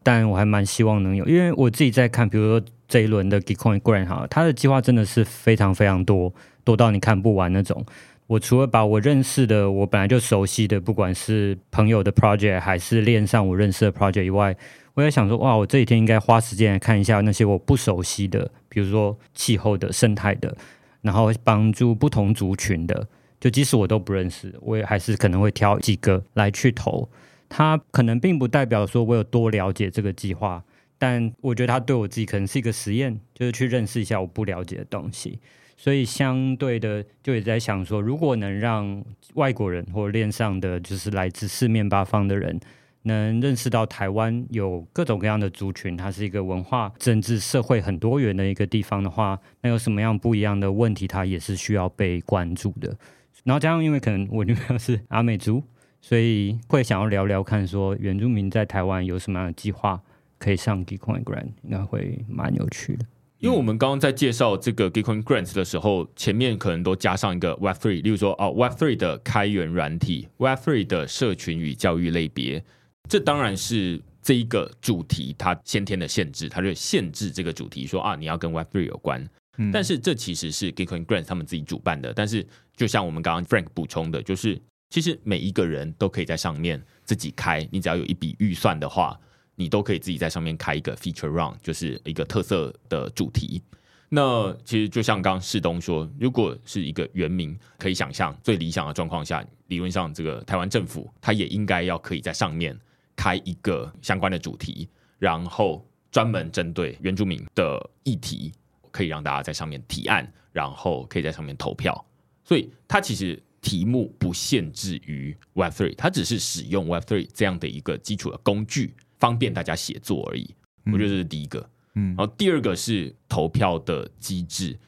[0.02, 1.24] 但我还蛮希望能有。
[1.26, 6.32] 因为我自己在看，比如说这一轮的 Gitcoin Grant 哈，它的计划真的是非常非常多，
[6.64, 7.84] 多到你看不完那种。
[8.26, 14.54] 我除了把我认识的、我本来就熟悉的，不管是朋友的 project 还是链上我认识的 project 以外，
[14.94, 20.54] 我也想说，哇，我这几天应该花时间来看一下那些我不熟悉的，比如说气候的、生态的，
[21.00, 23.06] 然后帮助不同族群的，
[23.40, 27.08] 就即使我都不认识，我也还是可能会挑几个来去投。
[27.48, 30.62] 它可能并不代表说我有多了解这个计划，
[30.98, 35.38] 但我觉得它对我自己可能是一个实验，就是去认识一下我不了解的东西。
[35.76, 42.58] 所以相对的，就也在想说，如果能让外国人或链上的就是来自四面八方的人，
[43.02, 52.96] 能认识到台湾有各种各样的族群，它是一个文化、政治、社会很多元的一个地方的话，那有什么样不一样的问题，它也是需要被关注的。
[53.44, 55.62] 然后加上，因为可能我女朋友是阿美族，
[56.00, 60.02] 所以会想要聊聊看，说原住民在台湾有什么样的计划
[60.38, 63.04] 可以上 Geekcoin Grant，应该会蛮有趣的。
[63.38, 72.64] 因为我们刚刚在介绍这个 Geekcoin Grants 的时候，前面可能都加上一个 Web Three，例如说哦 Web Three 的开源软体，Web Three 的社群与教育类别，
[73.08, 79.24] 这当然是这一个主题它先天的限制，它就限制这个主题说啊你要跟 Web Three 有关。
[79.72, 82.46] 但是这其实是 Geekcoin Grants 他们自己主办的，但是
[82.76, 89.16] 就像我们刚刚 Frank 补充的，就是其实每一个人都可以在上面自己开，你只要有一笔预算的话。
[89.58, 93.60] 你都可以自己在上面开一个 feature run，就是一个特色的主题。
[94.08, 102.78] 那其实就像刚刚世东说，如果是一个原名，可以想象最理想的状况下，理论上这个台湾政府它也应该要可以在上面
[103.16, 108.52] 开一个相关的主题，然后专门针对原住民的议题，
[108.92, 112.06] 可以让大家在上面提案，然后可以在上面投票。
[112.44, 118.94] 所以它其实题目不限制于 Web Three，它只是使用 Web Three 这样的一个基础的工具。
[119.18, 120.54] 方便大家写作而已，
[120.86, 121.68] 我觉得这是第一个。
[121.94, 124.78] 嗯，然后第二个是投票的机制。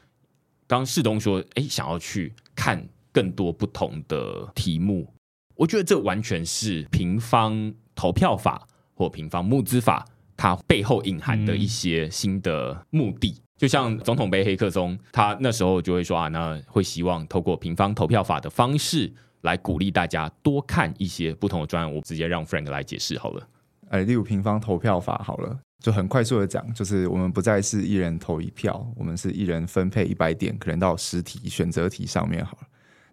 [0.67, 5.13] 刚世东说，哎，想要去看更多不同的题目，
[5.55, 13.35] 我觉得这完全是平方投票法或平方募资法它背后隐含的一些新的目的。
[13.57, 21.93] 就像总统杯黑客松，他那时候就会说啊，那会希望透过平方投票法的方式来鼓励大家多看一些不同的专案。
[21.93, 23.47] 我直接让 Frank 来解释好了。
[23.91, 32.67] 哎，例如平方投票法好了，就很快速的讲，就是我们不再是一人投一票，我们是一人分配一百点，可能到十题选择题上面好了。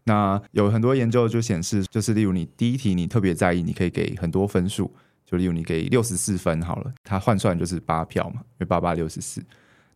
[0.04, 4.94] 那有很多研究就显示，就是例如你第一题你特别在意，你可以给很多分数，
[5.26, 9.44] 就例如你给六十四分好了，它换算就是八票嘛，因为八八六十四。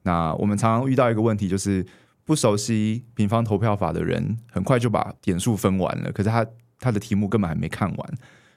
[0.03, 1.87] 那我们常常遇到一个问题，就是
[2.25, 6.45] 不熟悉平方投票法的人，很快就把点数分完了，可是他
[6.81, 8.14] 他的题目根本还没看完。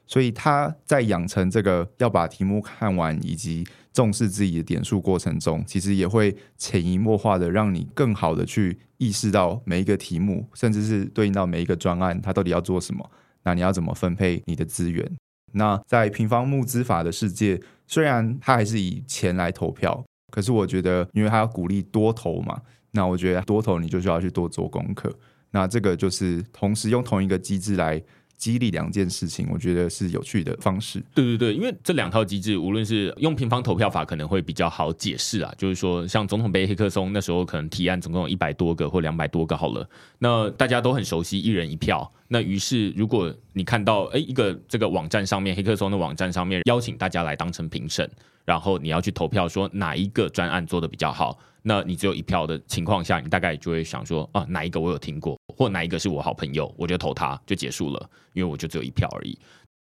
[0.08, 13.10] 所以他在养成这个要把题目看完以及重视自己的点数过程中，其实也会潜移默化的让你更好的去意识到每一个题目，甚至是对应到每一个专案，它到底要做什么。
[13.44, 15.10] 那你要怎么分配你的资源？
[15.54, 25.12] 那在平方募资法的世界，虽然它还是以钱来投票，可是我觉得，因为它要鼓励多投嘛，那我觉得多投你就需要去多做功课。
[25.52, 28.04] 那这个就是同时用同一个机制来。
[28.38, 31.02] 激励两件事情，我觉得是有趣的方式。
[31.13, 35.54] 对对对，因为这两套机制，无论是用平方投票法，可能会比较好解释啊。
[35.58, 42.12] 就是说，像总统杯黑客松那时候，可能提案总共有一百多个或两百多个好了，那大家都很熟悉一人一票。
[42.28, 48.10] 那于是，如果你看到哎一个这个网站上面黑客松的网站上面邀请大家来当成评审，
[48.43, 51.38] 然后你要去投票说哪一个专案做的比较好。
[51.67, 59.36] 那你只有一票的情况下，你大概就会想说啊，哪一个我有听过，或哪一个是我好朋友，我就投他就结束了，因为我就只有一票而已。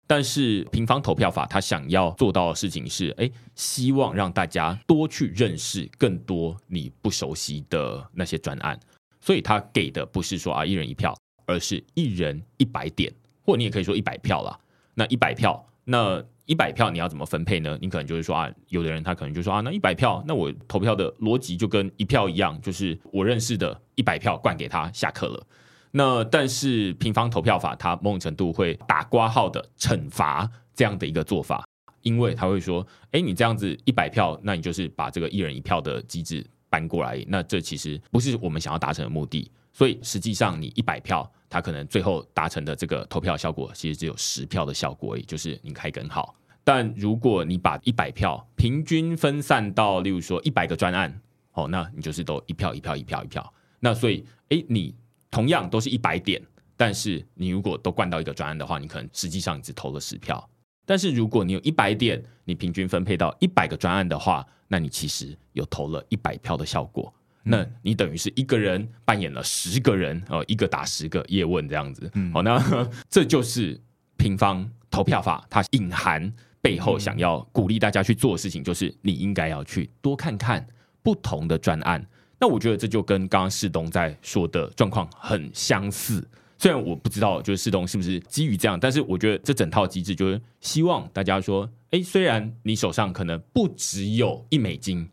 [0.07, 8.79] 但是平方投票法，他想要做到的事情是，哎，希望让大家多去认识更多你不熟悉的那些专案，
[9.21, 11.13] 所以他给的不是说啊一人一票，
[11.47, 13.13] 而是一人一百点，
[13.45, 14.57] 或你也可以说一百票啦。
[14.95, 16.25] 那一百票，那。
[16.53, 17.79] 一百票你要怎么分配呢？
[17.81, 25.47] 你可能就是说啊，有的人他可能就说啊，那一百票，那我投票的逻辑就跟一票一样，就是我认识的一百票灌给他下课了。
[25.93, 31.65] 那但是平方投票法，它某种程度会打挂号的惩罚这样的一个做法，
[32.03, 39.51] 因为他会说，哎，你这样子一百票，那你就是把这个一人一票的机制搬过来，那这其实不是我们想要达成的目的。
[39.73, 41.27] 所以实际上你一百票。
[41.53, 46.35] 他可能最后达成的这个投票效果，其实只有十票的效果，也就是你开根号。
[46.65, 51.21] 但如果你把一百票平均分散到，例如说一百个专案，
[51.53, 53.53] 哦，那你就是都一票一票一票一票。
[53.81, 54.95] 那所以，哎，你
[55.31, 56.41] 同样都是一百点，
[56.77, 60.49] 但是你如果都灌到一个专案的话，你可能实际上只投了十票。
[60.87, 67.13] 但是如果你有一百点，你平均分配到一百个专案的话，那你其实有投了一百票的效果。
[67.45, 72.09] 那你等于是一个人扮演了十个人哦，一个打十个叶问这样子。
[72.33, 72.61] 好，那
[73.11, 73.81] 这就是
[74.17, 76.33] 平方投票法，它隐含
[76.63, 80.67] 背后想要鼓励大家去做的事情，就是你应该要去多看看
[81.03, 82.07] 不同的专案。
[82.41, 86.27] 那我觉得这就跟刚刚世东在说的状况很相似，
[86.59, 95.09] 虽然我不知道就是世东是不是基于这样，但是我觉得这整套机制就是希望大家说，哎，虽然你手上可能不只有一美金，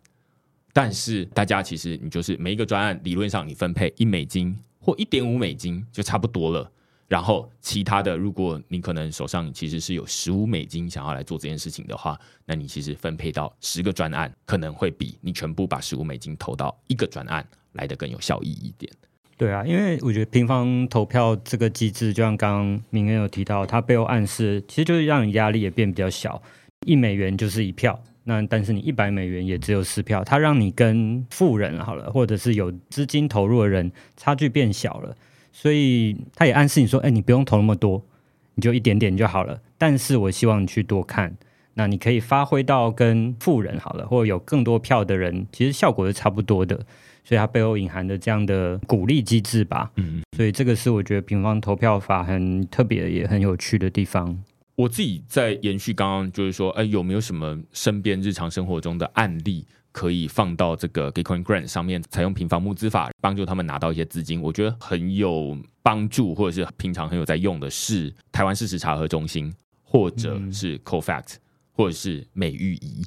[0.73, 6.71] 但是大家其实你就是每一个专案理论上你分配一美金或一点五美金就差不多了。
[7.09, 17.43] 然后其他的，如果你可能手上其实是有十五美金想要来做这件事情的话，那你其实分配到十个专案，可能会比你全部把十五美金投到一个专案
[17.73, 18.89] 来的更有效益一点。
[19.35, 26.39] 对啊，因为我觉得平方投票这个机制，就像刚刚明恩有提到，它背后暗示其实就是让你压力也变比较小，
[26.85, 35.17] 一美元就是一票，那但是你一百美元也只有四票，它让你跟富人好了，或者是有资金投入的人差距变小了。
[35.51, 38.03] 所以他也暗示你说：“哎，你不用投那么多，
[38.55, 39.59] 你就一点点就好了。
[39.77, 41.35] 但是我希望你去多看，
[41.73, 46.75] 那你可以发挥到跟富人好了，或者有更多票的人，其实效果是差不多的。
[47.23, 49.91] 所以它背后隐含的这样的鼓励机制吧。
[49.95, 54.41] 嗯，所以这个是我觉得平方投票法很特别也很有趣的地方。
[54.75, 71.35] 我自己在延续刚刚就是说，哎，有没有什么身边日常生活中的案例？”可以放到这个 Gitcoin Grant 上面，采用平房募资法帮助他们拿到一些资金，我觉得很有帮助，或者是平常很有在用的是台湾事实查核中心，或者是 CoFact，
[71.71, 73.03] 或者是美玉仪。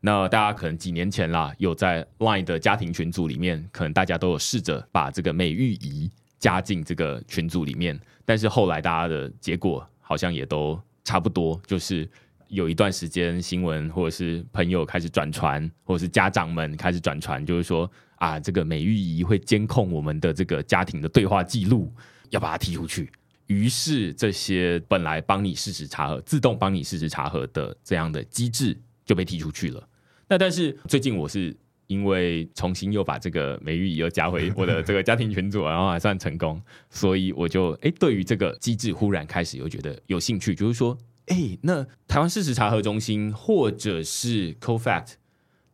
[0.00, 12.08] 那大家可能几年前啦，有在 Line 的家庭群组里面，可能大家都有试着把这个美玉仪加进这个群组里面，但是后来大家的结果好像也都差不多，就是。
[12.48, 21.92] 有一段时间，新闻或者是朋友开始转传，或者是家长们开始转传，就是说啊，这个美玉仪会监控我们的这个家庭的对话记录，
[22.30, 23.10] 要把它踢出去。
[23.46, 29.88] 于是，这些本来帮你事实查核、自动帮你事实查核的这样的机制就被踢出去了。
[30.26, 40.96] 那但是最近我是因为重新又把这个美玉仪又加回我的这个家庭群组，然后还算成功，所以我就哎，对于这个机制忽然开始又觉得有兴趣，就是说。
[41.28, 45.12] 哎，那台湾事实查核中心或者是 CoFact，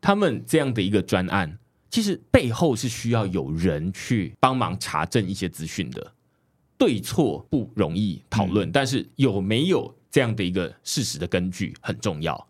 [0.00, 1.58] 他们这样的一个专案，
[1.90, 6.12] 其实背后是需要有人去帮忙查证一些资讯的，
[6.76, 12.48] 对错不容易讨论，但是有没有这样的一个事实的根据很重要。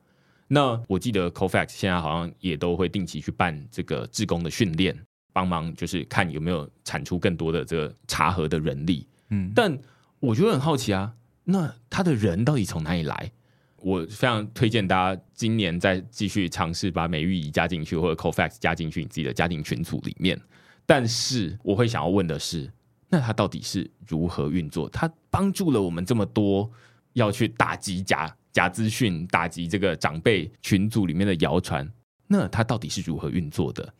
[0.48, 4.96] 那我记得 CoFact 现在好像也都会定期去办这个志工的训练，
[5.32, 9.06] 帮忙就是看有没有产出更多的这个查核的人力。
[9.30, 9.76] 嗯，但
[10.20, 11.12] 我觉得很好奇啊。
[11.44, 13.30] 那他的人到底从哪里来？
[13.82, 20.40] 我非常推荐大家今年再继续尝试把美玉仪加进去，或者 CoFax 加进去你自己的家庭群组里面。
[20.86, 22.72] 但是我会想要问的是，
[23.10, 24.88] 那他到底是如何运作？
[24.88, 26.70] 他帮助了我们这么多，
[27.12, 31.86] 要去打击假假资讯，打击这个长辈群组里面的谣传。
[32.26, 33.92] 那他到底是如何运作的？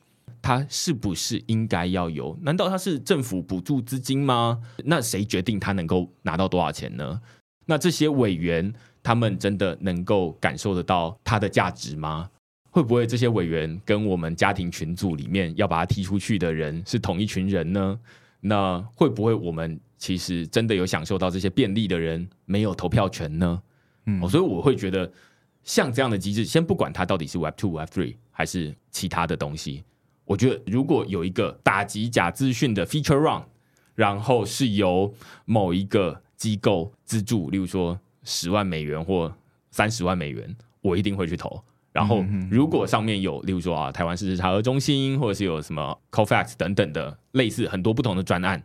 [0.45, 2.38] 他是不是应该要有？
[2.42, 4.61] 难道他是政府补助资金吗？
[4.84, 7.18] 那谁决定他能够拿到多少钱呢？
[7.64, 8.70] 那这些委员
[9.03, 12.28] 他们真的能够感受得到它的价值吗？
[12.70, 17.99] 会不会这些委员跟我们家庭群组里面要把他踢出去的人是同一群人呢？
[18.40, 23.62] 那会不会我们其实真的有享受到这些便利的人没有投票权呢？
[24.05, 25.11] 嗯，所以我会觉得
[25.62, 29.82] 像这样的机制，先不管它到底是 Web Two、Web Three 还是其他的东西。
[30.25, 33.43] 我觉得如果有一个打击假资讯的 feature run，
[33.95, 35.14] 然后是由
[35.45, 39.35] 某一个机构资助，例如说十万美元或
[39.70, 41.62] 三十万美元，我一定会去投。
[41.93, 48.61] 然后如果上面有，例如说啊，台湾事实查核中心，或者是有什么 CoFax 等等的类似很多不同的专案，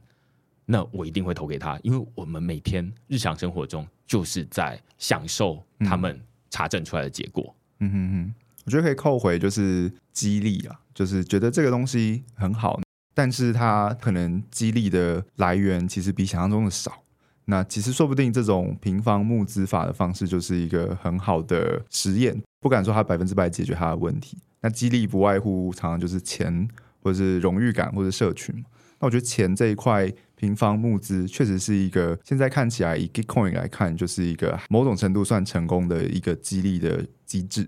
[0.66, 7.54] 那我一定会投给他，因为我们每天日常生活中就是在享受他们查证出来的结果。
[7.80, 8.34] 嗯哼哼。
[8.70, 12.80] 我觉得可以扣回，就是激励啊，就是觉得这个东西很好，
[13.16, 17.02] 但是它可能激励的来源其实比想象中的少。
[17.46, 24.38] 那其实说不定这种平方募资法的方式就是一个很好的实验，不敢说它百分之百解决它的问题。
[24.62, 26.70] 那激励不外乎常常就是钱，
[27.02, 28.54] 或者是荣誉感，或者社群。
[29.00, 37.68] 那我觉得钱这一块平方募资确实是一个现在看起来以 Gitcoin 来看，就是一个某种程度算成功的一个激励的机制。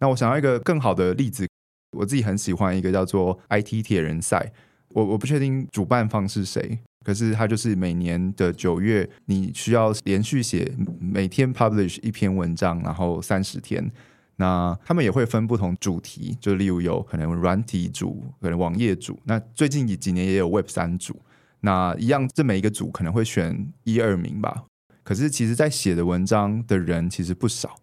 [0.00, 1.46] 那我想要一个更好的例子，
[1.96, 4.52] 我自己很喜欢一个叫做 IT 铁人赛。
[4.90, 13.90] 我我不确定主办方是谁，可是它就是每年的九月，你需要连续写每天 publish 一篇文章，然后三十天。
[14.36, 19.18] 那他们也会分不同主题，就例如有可能软体组，可能网页组。
[19.24, 21.20] 那最近几几年也有 Web 三组。
[21.60, 24.64] 那一样，这每一个组可能会选一二名吧。
[25.02, 27.74] 可是其实，在写的文章的人其实不少。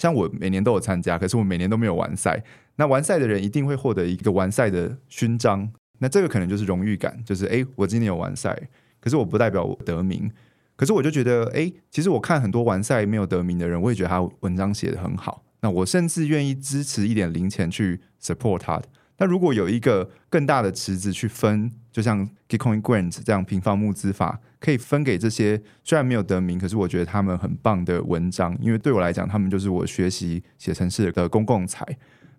[0.00, 2.42] 像我每年都有参加，可是我每年都没有完赛。
[2.76, 8.58] 那完赛的人一定会获得一个完赛的勋章，那这个可能就是荣誉感，就是哎，我今年有完赛。
[8.98, 10.30] 可是我不代表我得名。
[10.74, 15.44] 可是我就觉得，哎，其实我看很多完赛没有得名的人，我也觉得他文章写得很好。
[15.60, 18.84] 那我甚至愿意支持一点零钱去 support 他的。
[19.20, 31.86] 那如果有一个更大的池子去分，就像 Gitcoin Grant 这样平方募资法，可以分给这些虽然没有得名，可是我觉得他们很棒的文章，因为对我来讲，他们就是我学习写程式的公共财。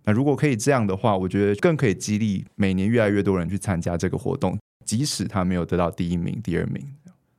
[0.06, 6.84] 那如果可以这样的话，我觉得更可以激励每年越来越多人去参加这个活动，即使他没有得到第一名、第二名。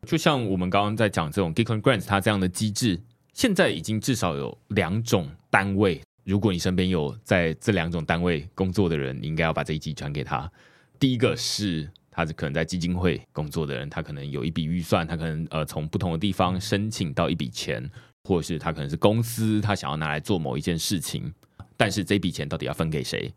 [0.06, 3.00] 就像我们刚刚在讲这种 Gitcoin Grant 它这样的机制，
[3.34, 6.00] 现在已经至少有两种单位。
[6.24, 10.50] 如果你身边有在这两种单位工作的人，你应该要把这一集传给他。
[10.98, 17.90] 第一个是他是可能在基金会工作的人，他可能有一笔预算，他可能呃从不同的地方申请到一笔钱，
[18.22, 21.32] 或者是他可能是公司，他想要拿来做某一件事情，
[21.76, 23.32] 但是这笔钱到底要分给谁？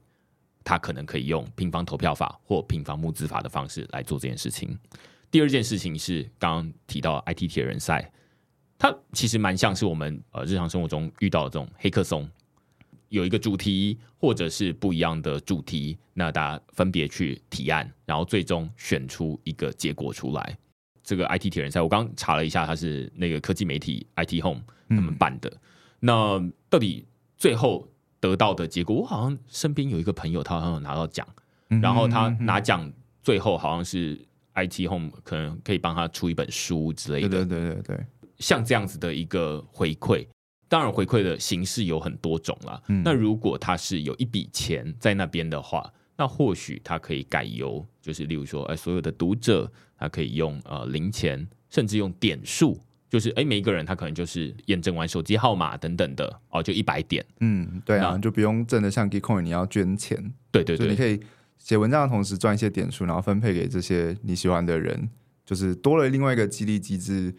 [0.63, 4.77] 他可能可以用平方投票法或平方募资法的方式来做这件事情。
[5.31, 8.11] 第二件事情是刚刚提到 IT 铁人赛，
[8.77, 12.29] 它其实蛮像是我们呃日常生活中遇到的这种黑客松。
[13.15, 20.57] 有一个主题，或者是不一样的主题，那大家分别去提案，然后最终选出一个结果出来。
[21.01, 25.51] 这个 IT 铁人赛，我刚查了一下，它是那个科技媒体 IT Home 他们办的。
[25.99, 27.05] 那到底
[27.37, 27.87] 最后
[28.19, 31.25] 得到的结果，我好像身边有一个朋友，他好像有拿到奖，
[31.81, 32.91] 然后他拿奖
[33.21, 34.19] 最后好像是
[34.55, 37.29] IT Home 可能可以帮他出一本书之类的。
[37.29, 38.05] 对对对对对，
[38.39, 40.27] 像这样子的一个回馈。
[40.67, 42.81] 当然，回馈的形式有很多种了。
[43.03, 57.23] 那如果他是有一笔钱在那边的话，那或许他可以改由，就是例如说，哎，所有的读者他可以用呃零钱，甚至用点数，就是哎，每一个人他可能就是验证完手机号码等等的哦，就一百点。
[57.41, 60.33] 嗯，对啊，就不用真的像 Gitcoin 你要捐钱。
[60.51, 61.19] 对对对，你可以
[61.59, 65.09] 写文章的同时赚一些点数，然后分配给这些你喜欢的人，
[65.45, 67.35] 就是多了另外一个激励机制。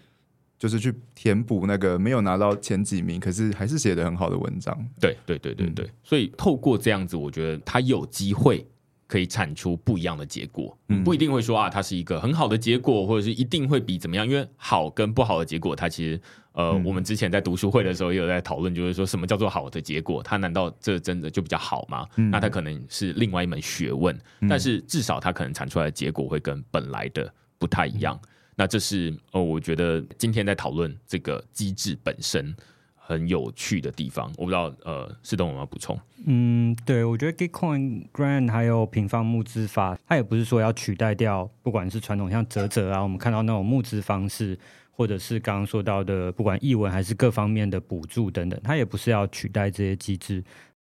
[0.58, 4.76] 就是去填补那个没有拿到前几名，可是还是写的很好的文章。
[5.00, 8.66] 对对对对对，所以透过这样子，我觉得他有机会
[9.06, 10.76] 可以产出不一样的结果。
[10.88, 14.26] 嗯不一定会说啊，它是一个很好的结果，或者是一定会比怎么样？
[14.26, 16.20] 因为好跟不好的结果，它其实
[16.52, 20.22] 呃，我们之前在读书会的时候也有在讨论，就是说什么叫做好的结果？
[20.22, 22.06] 它难道这真的就比较好吗？
[22.16, 28.18] 那它可能是另外一门学问，但是至少它可能产出来的结果会跟本来的不太一样。
[28.56, 32.56] 那这是哦，我觉得今天在讨论这个机制本身
[32.94, 34.32] 很有趣的地方。
[34.38, 35.98] 我不知道呃，世东有没有补充？
[36.24, 44.58] 嗯，对，我觉得 Gitcoin Grant 还有平方募资法，它也不是说要取代掉，不管是传统像泽泽啊，我们看到那种募资方式，
[44.90, 50.42] 或者是刚刚说到的，不管译文还是各方面的补助等等，它也不是要取代这些机制，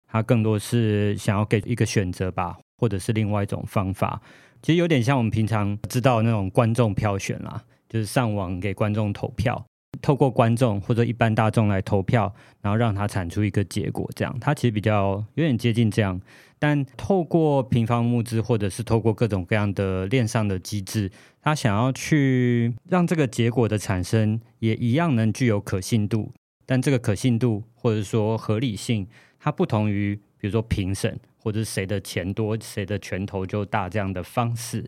[0.07, 4.23] 它更多是想要给一个选择吧，或者是另外一种方法。
[4.63, 9.65] 其实有点像我们平常知道那种观众票选啦，就是上网给观众投票，
[10.03, 16.21] 透过观众或者一般大众来投票，然后让它产出一个结果，这样它其实比较有点接近这样。
[16.61, 21.09] 但透过平方募资或者是透过各种各样的链上的机制，
[21.41, 26.33] 它想要去让这个结果的产生也一样能具有可信度，
[26.67, 29.07] 但这个可信度或者说合理性，
[29.39, 31.19] 它不同于比如说评审。
[31.41, 34.85] 或者谁的钱多，谁的拳头就大这样的方式，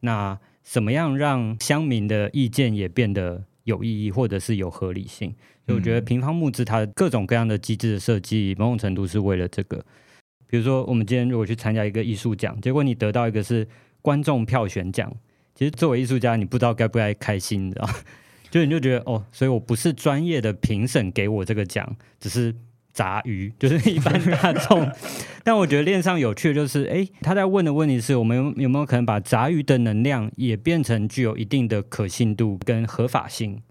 [0.00, 5.34] 那怎么样让乡民的意见也变得有意义，或者是有合理性？
[5.66, 9.84] 所以我觉得平方募资它各种各样的机制的设计，某种程度是为了这个。
[10.46, 13.66] 比如说，我们今天如果去参加一个艺术奖，结果你得到一个是
[14.00, 15.12] 观众票选奖，
[15.54, 17.90] 其实作为艺术家，你不知道该不该开心，你知道？
[18.50, 22.54] 就你就觉得哦，所以我不是专业的评审给我这个奖，只是。
[22.98, 24.90] 杂鱼 就是一般大众，
[25.44, 33.62] 但我觉得链上有趣的就是，哎，他在问的问题是我们有有没有可能把杂鱼的能量也变成具有一定的可信度跟合法性，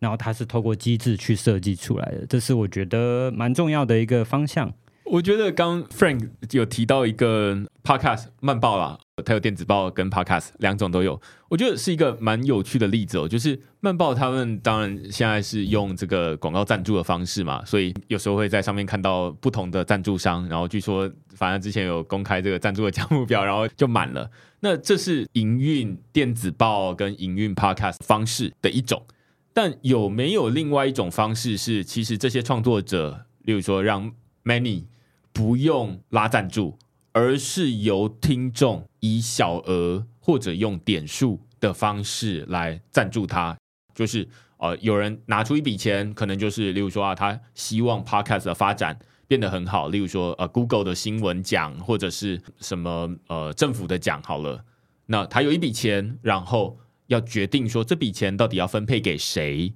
[0.00, 4.70] 然后它是透过机制去设计出来的，这是我觉得蛮重要的一个方向。
[5.06, 8.98] 我觉得刚 Frank 有提到一个 Podcast 慢报啦。
[9.22, 13.28] 它有电子报跟 Podcast 两种都有，我觉得是一个蛮有趣的例子哦。
[13.28, 24.28] 就是慢报他们当然现在是用这个广告赞助的方式嘛，所以有时候会在上面看到不同的赞助商，然后据说反正之前有公开这个赞助的项目表，然后就满了。
[24.58, 29.06] 那这是营运电子报跟营运 Podcast 方式的一种，
[29.52, 34.12] 但有没有另外一种方式是，其实这些创作者，例如说让
[34.42, 34.86] Many
[35.32, 36.78] 不用拉赞助？
[37.16, 43.54] 而是由听众以小额或者用点数的方式来赞助他，
[43.94, 44.26] 就是
[44.56, 48.98] 呃，有人拿出一笔钱，可能就是例如说啊，他希望 Podcast 的发展
[49.28, 54.64] 变得很好，例如说呃，Google 的新闻奖或者是什么呃政府的奖好了，
[55.04, 56.78] 那他有一笔钱，然后
[57.08, 59.74] 要决定说这笔钱到底要分配给谁，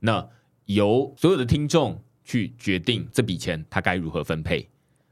[0.00, 0.26] 那
[0.64, 4.66] 由所有的听众去决定这笔钱他该如何分配。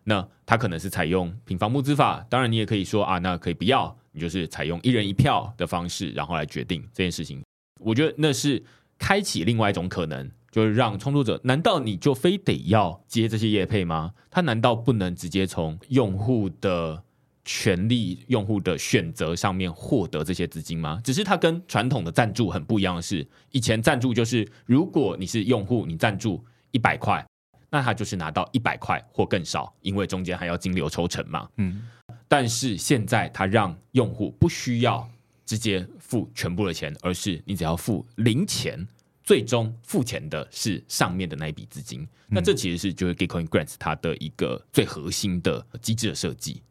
[0.05, 7.43] 那他可能是采用平方募资法，当然你也可以说啊，那可以不要，你就是采用一人一票的方式，然后来决定这件事情。
[7.79, 8.63] 我觉得那是
[8.99, 14.13] 开启另外一种可能，就是让创作者，难道你就非得要接这些业配吗？
[14.31, 17.03] 他难道不能直接从用户的
[17.45, 21.01] 权利、用户的选择上面获得这些资金吗？
[21.03, 27.25] 只是它跟传统的赞助很不一样的是，以前赞助就是如果你是用户，你赞助一百块。
[27.73, 31.49] 那他就是拿到一百块或更少，因为中间还要金流抽成嘛。
[31.57, 31.83] 嗯，
[32.27, 35.09] 但是现在他让用户不需要
[35.47, 38.85] 直接付全部的钱，而是你只要付零钱，
[39.23, 42.05] 最终付钱的是上面的那一笔资金。
[42.29, 46.63] 那这其实是就是 Gitcoin Grants 它的一个最核心的机制的设计。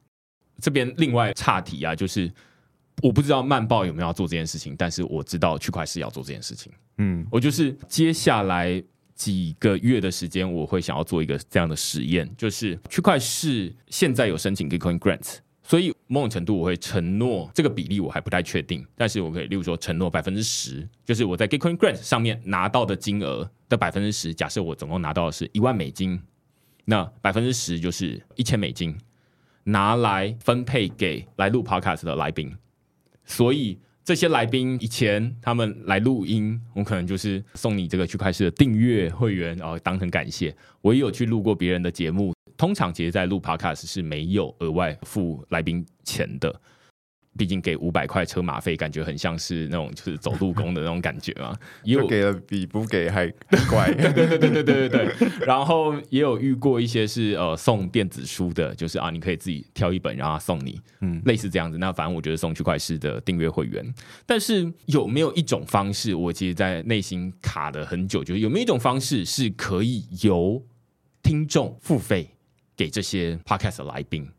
[0.62, 2.30] 这边另外岔题啊，就是
[3.02, 6.74] 我不知道慢报有没有要做这件事情，但是我知道区块是要做这件事情。
[6.98, 8.84] 嗯，我就是接下来。
[9.20, 26.22] 几个月的时间，我会想要做一个这样的实验，就是区块是现在有申请 Gitcoin Grants，所以某种程度我会承诺这个比例我还不太确定，但是我可以例如说承诺百分之十，就是我在 Gitcoin Grants 上面拿到的金额的百分之十，假设我总共拿到的是一万美金，
[26.86, 28.98] 那百分之十就是一千美金，
[29.66, 32.56] 拿来分配给来录 Podcast 的来宾，
[33.26, 33.78] 所以。
[34.04, 40.56] 这些来宾以前他们来录音，我可能就是送你这个区块链的订阅会员，然后当成感谢。
[40.82, 46.60] 我也有去录过别人的节目，通常其实在录 Podcast 是没有额外付来宾钱的。
[47.40, 51.58] 毕竟给五百块车马费，感觉很像是那种就是走路工的那种感觉嘛。
[51.86, 53.26] 也有给了比不给还
[53.70, 53.90] 怪。
[53.96, 55.30] 对对对对对对对。
[55.46, 61.78] 然后也有遇过一些是呃送电子书的，就是啊你可以自己挑一本，然后送你，嗯，类似这样子。
[61.78, 63.82] 那反正我觉得送区块式的订阅会员。
[64.26, 70.62] 但是有没有一种方式，我其实在内心卡了很久，就是有没有一种方式是可以由
[71.24, 72.28] 听众付费
[72.76, 74.30] 给这些 podcast 的来宾？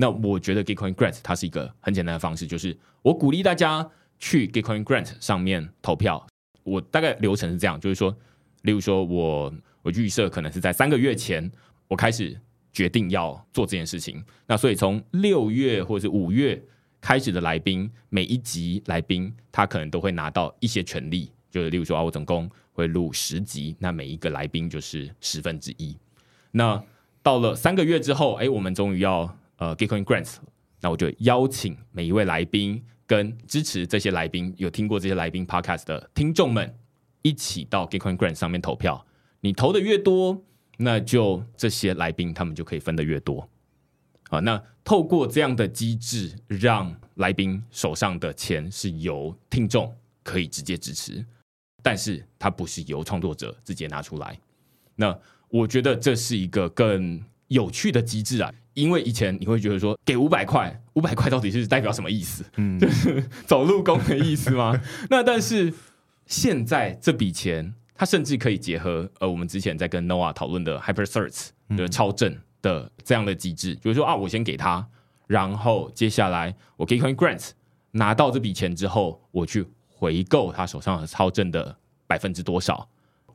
[0.00, 3.86] 那我觉得 Gitcoin Grant 它是一个很简单的方式，就是我鼓励大家
[4.18, 6.26] 去 Gitcoin Grant 上面投票。
[6.62, 8.16] 我大概流程是这样，就是说，
[8.62, 11.52] 例如说我我预设可能是在三个月前
[11.86, 12.34] 我开始
[12.72, 14.24] 决定要做这件事情。
[14.46, 16.58] 那所以从六月或者是五月
[17.02, 25.94] 开始的来宾，每一集来宾他可能都会拿到一些权利，就是例如说啊，我总共会录十集，那每一个来宾就是十分之一。
[26.52, 26.82] 那
[27.22, 29.36] 到了三个月之后，哎，我们终于要。
[29.60, 30.36] 呃，Gitcoin Grants，
[30.80, 36.74] 那我就邀请每一位来宾跟支持这些来宾有听过这些来宾 Podcast 的听众们
[37.20, 39.06] 一起到 Gitcoin Grants 上面投票。
[39.42, 40.42] 你投的越多，
[40.78, 43.46] 那就这些来宾他们就可以分的越多。
[44.30, 51.22] 啊，那透过这样的机制，让来宾手上的钱是由听众可以直接支持，
[51.82, 54.38] 但是它不是由创作者直接拿出来。
[54.94, 58.50] 那我觉得这是一个更有趣的机制啊。
[58.74, 62.44] 因为以前你会觉得说给五百块，五百块到底是代表什么意思？
[62.56, 64.80] 嗯，就是走路工的意思吗？
[65.10, 65.74] 那但是
[66.26, 74.86] 现在这笔钱，它甚至可以结合呃，我们之前在跟 Noah 讨论的 Hyper Search 的超正的这样的机制，就是说啊，我先给他，
[75.26, 77.50] 然后接下来我给 Coin Grants
[77.90, 81.76] 拿到这笔钱之后，我去回购他手上的超正的
[82.06, 82.88] 百分之多少，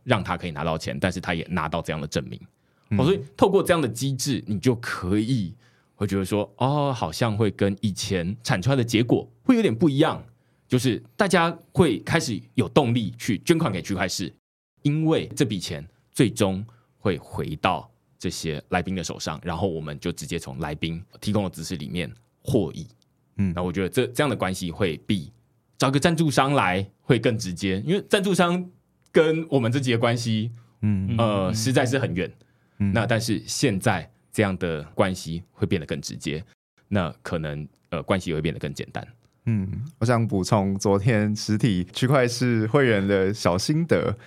[0.05, 2.39] 让他可以拿到钱，但是他也拿到这样的证明。
[2.98, 5.54] 哦，所以透过这样的机制，你就可以
[5.96, 10.24] 会觉得说，哦，好像会跟以前产出来的结果会有点不一样，
[10.68, 14.34] 就是大家会开始有动力去捐款给区块市，
[14.82, 16.66] 因为这笔钱最终
[16.98, 22.88] 会回到这些来宾的手上，然后我们就直接从来宾提供的知识里面获益。
[23.38, 25.32] 嗯，那我觉得这这样的关系会比
[25.78, 28.70] 找个赞助商来会更直接，因为赞助商
[29.12, 32.32] 跟我们自己的关系，嗯呃，实在是很远。
[32.78, 36.43] 那但是现在这样的关系会变得更直接，
[36.88, 39.07] 那可能呃关系也会变得更简单。
[39.45, 39.69] 嗯，
[39.99, 44.17] 我想补充昨天实体区块是会员的小心得，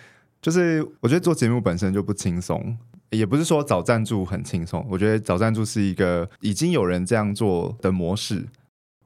[0.40, 2.76] 就是我觉得做节目本身就不轻松，
[3.10, 4.86] 也不是说找赞助很轻松。
[4.88, 8.46] 我觉得找赞助是一个已经有人这样做的模式。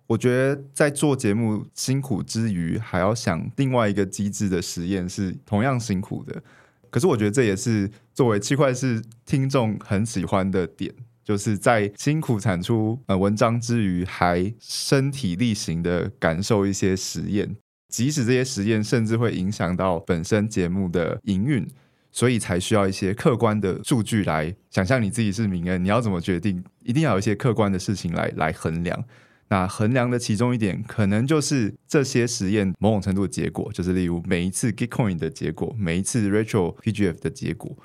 [0.07, 6.43] 我觉得在做节目辛苦之余，还要想另外一个机制的实验是同样辛苦的。
[6.91, 10.93] 可是我觉得这也是作为七块是听众很喜欢的点，
[11.25, 17.57] 就是在辛苦产出呃文章之余，还身体力行的感受一些实验，
[17.89, 21.67] 即使这些实验甚至会影响到本身节目的营运，
[22.11, 29.05] 所以才需要一些客观的数据来想象你自己是名恩，你要怎么决定，一定要有一些客观的事情来来衡量。
[29.49, 37.77] 那衡量的其中一点，可能就是这些实验某种程度的结果，就是例如每一次 Gitcoin 的结果，每一次 Retro PGF 的结果。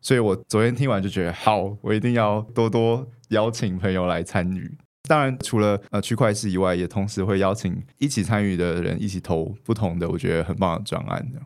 [0.00, 4.76] 所以我昨天听完就觉得，好，我一定要多多邀请朋友来参与。
[5.08, 11.40] 当然，除了呃区块市以外，也同时会邀请一起参与的人一起投不同的我觉得很棒的专案的。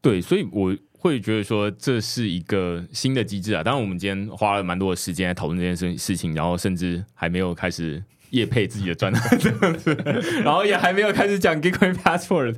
[0.00, 3.62] 对，所以我会觉得说这是一个新的机制啊。
[3.62, 9.94] 当然，我们今天花了蛮多的时间来讨论这件事事情，然后甚至还没有开始业配自己的专栏 这样子，
[10.44, 12.56] 然后也还没有开始讲 Gitcoin Passport。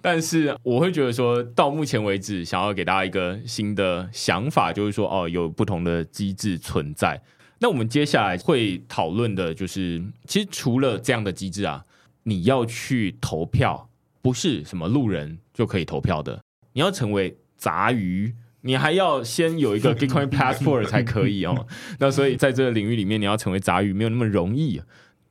[0.00, 7.22] 但是我会觉得说到目前为止，想要给大家一个新的想法，就是说哦，有不同的机制存在。
[7.60, 11.84] 那我们接下来会讨论的就是，其实除了这样的机制啊，
[12.24, 13.88] 你要去投票，
[14.20, 16.42] 不是什么路人就可以投票的，
[16.72, 21.66] 你要成为杂鱼，你还要先有一个 Bitcoin Passport 才可以哦。
[22.00, 24.82] 那所以在这个领域里面，你要成为杂鱼没有那么容易。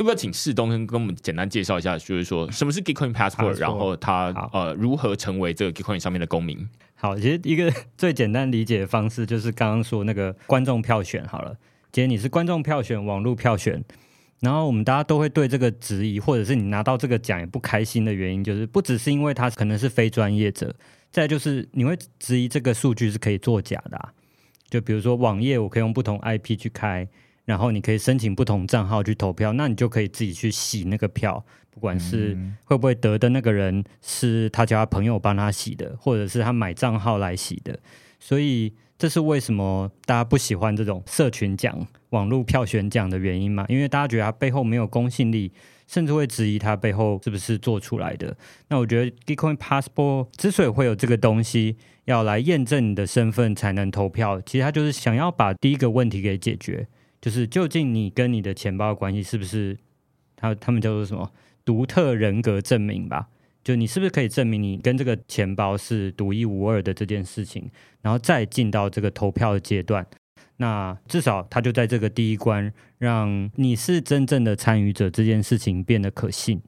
[0.02, 6.68] 要不要请世东跟跟我们简单介绍一下，就是说什么是 Gitcoin Passport，然后它呃如何成为这个 Bitcoin 上面的公民？
[6.95, 11.56] 好，其实一个最简单理解的方式就是刚刚说那个观众票选好了。
[11.91, 13.84] 今天你是观众票选、网络票选，
[14.39, 20.74] 然后我们大家都会对这个质疑，或者是你拿到这个奖也不开心的原因，就是不只是因为他可能是非专业者，
[21.12, 24.10] 再就是你会质疑这个数据是可以作假的。
[24.70, 27.08] 就比如说网页，我可以用不同 IP 去开，
[27.46, 37.80] 然后你可以申请不同账号去投票，那你就可以自己去洗那个票，不管是会不会得的那个人是他叫他朋友帮他洗的，或者是他买账号来洗的，
[38.20, 38.74] 所以。
[39.02, 43.66] 这是为什么大家不喜欢这种社群奖、网络票选奖的原因嘛？
[43.68, 45.52] 因为大家觉得它背后没有公信力，
[45.88, 48.38] 甚至会质疑它背后是不是做出来的。
[48.68, 56.88] 那我觉得 Bitcoin Passport 之所以会有这个东西，要来验证你的身份才能投票，其实他就是想要把第一个问题给解决，
[57.22, 59.78] 就是究竟你跟你的钱包的关系是不是
[60.36, 61.32] 他他们叫做什么
[61.63, 63.30] 独特人格证明吧？
[63.63, 67.69] 就你是不是可以证明你跟这个钱包是独一无二的这件事情，
[68.01, 70.03] 然后再进到这个投票的阶段，
[70.57, 76.59] 那至少他就在这个第一关，让你是真正的参与者这件事情变得可信。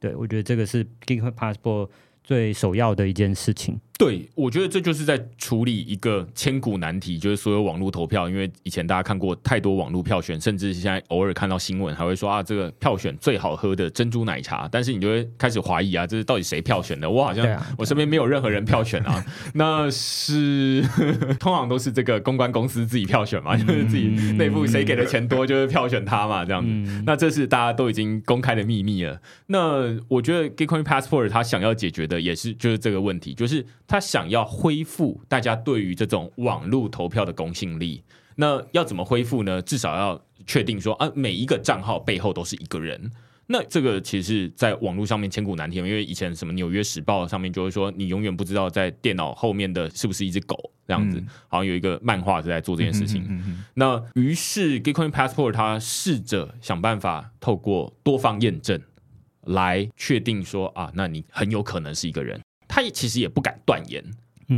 [0.00, 1.90] 对我觉得这个是 Gig Passport
[2.24, 3.80] 最首要的一件事情。
[4.00, 8.30] 对，我觉得这就是在处理一个千古难题，就是所有网络投票。
[8.30, 14.66] 因为以前大家看过太多网络票选，甚至现在偶尔看到新闻还会说啊，这个票选最好喝的珍珠奶茶。
[14.72, 17.10] 但是你就会开始怀疑啊，这是到底谁票选的？
[17.10, 17.46] 我好像
[17.76, 19.22] 我身边没有任何人票选啊，
[19.52, 20.82] 那是
[21.38, 24.06] 通常都是这个公关公司自己票选嘛，就是自己
[24.38, 27.02] 内部谁给的钱多就是票选他嘛，这样子。
[27.04, 29.20] 那这是大家都已经公开的秘密了。
[29.48, 33.62] 那我觉得 Gitcoin Passport 他想要解决的也是就是这个问题，就是。
[33.90, 38.04] 他想要恢复大家对于这种网络投票的公信力，
[38.36, 39.60] 那要怎么恢复呢？
[39.60, 43.10] 至少要确定说啊，每一个账号背后都是一个人。
[43.48, 51.20] 那这个其实是在网络上面千古难题，因为以前什么《纽约时报》上面就会说，你永远不知道在电脑后面的是不是一只狗这样子。
[51.48, 53.26] 好像有一个漫画是在做这件事情。
[53.74, 58.80] 那于是 Bitcoin Passport 他试着想办法透过多方验证
[59.46, 62.40] 来确定说啊，那你很有可能是一个人。
[62.70, 64.02] 他也其实也不敢断言，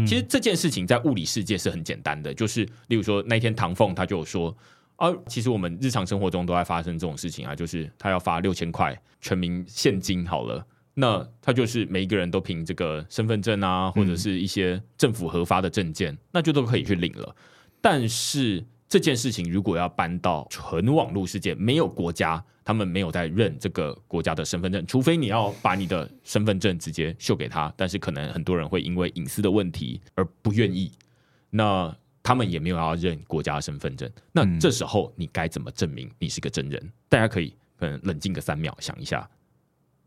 [0.07, 4.55] 其实这件事情在物理世界是很简单的，就是例如说那天唐凤他就说
[4.97, 17.35] 啊，其实我们日常生活中都在发生这种事情啊，就是他要发六千块全民现金好了，那他就是每一个人都凭这个身份证啊，或者是一些政府核发的证件，那就都可以去领了，
[17.81, 18.65] 但是。
[18.93, 30.93] 这件事情如果要搬到纯网络世界，没有国家，他们没有在认这个国家的身份证，除非你要把你的身份证直接秀给他，但是可能很多人会因为隐私的问题而不愿意。
[31.51, 36.93] 那他们也没有要认国家的身份证，那这时候你该怎么证明你是个真人？
[37.09, 39.29] 大家可以可能冷静个三秒，想一下，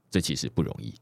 [0.09, 0.93] 这其实不容易。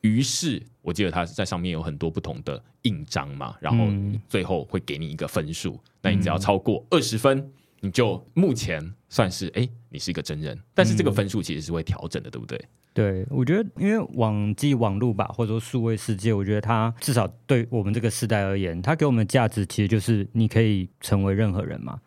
[0.00, 3.86] 于是，我记得他在上面有很多不同的印章嘛，然后
[4.28, 10.58] 最后会给你一个分数，那你只要超过二十分，你就目前算是哎，你是一个真人。
[10.74, 12.62] 但是这个分数其实是会调整的，对不对？
[12.92, 22.00] 对，我觉得因为网际网络吧，或者说数位世界，我觉得它至少对我们这个时代而言，它给我们的价值其实就是你可以成为任何人嘛。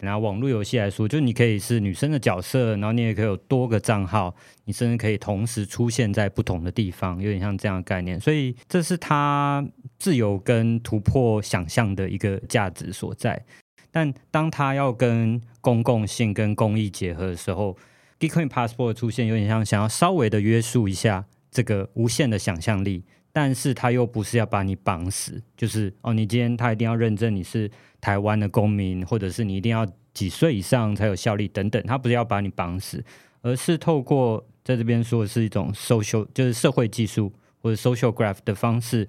[0.00, 4.34] 拿网络游戏来说，就你可以是女生的角色，然后你也可以有多个账号，
[4.66, 8.20] 你甚至可以同时出现在不同的地方，有点像这样的概念。
[8.20, 9.66] 所以这是它
[9.98, 13.42] 自由跟突破想象的一个价值所在。
[13.90, 17.76] 但当它要跟公共性跟公益结合的时候
[18.18, 23.04] ，Bitcoin Passport 出现有点像想要稍微的约束一下这个无限的想象力。
[23.32, 27.70] 但是他又不是要把你绑死，就是哦，你今天他一定要认证你是
[28.00, 33.04] 台湾的公民，或者是你一定要几岁以上才有效力等等，他不是要把你绑死，
[33.42, 34.44] 而是透过。
[34.62, 39.08] 在这边说的是一种 social，就是社会技术或者 social graph 的方式，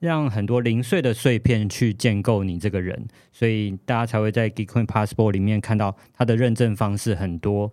[0.00, 7.70] 让很多零碎的碎片去建构你这个人，所以大家才会在 Geekcoin Passport 里面看到它的认证方式很多，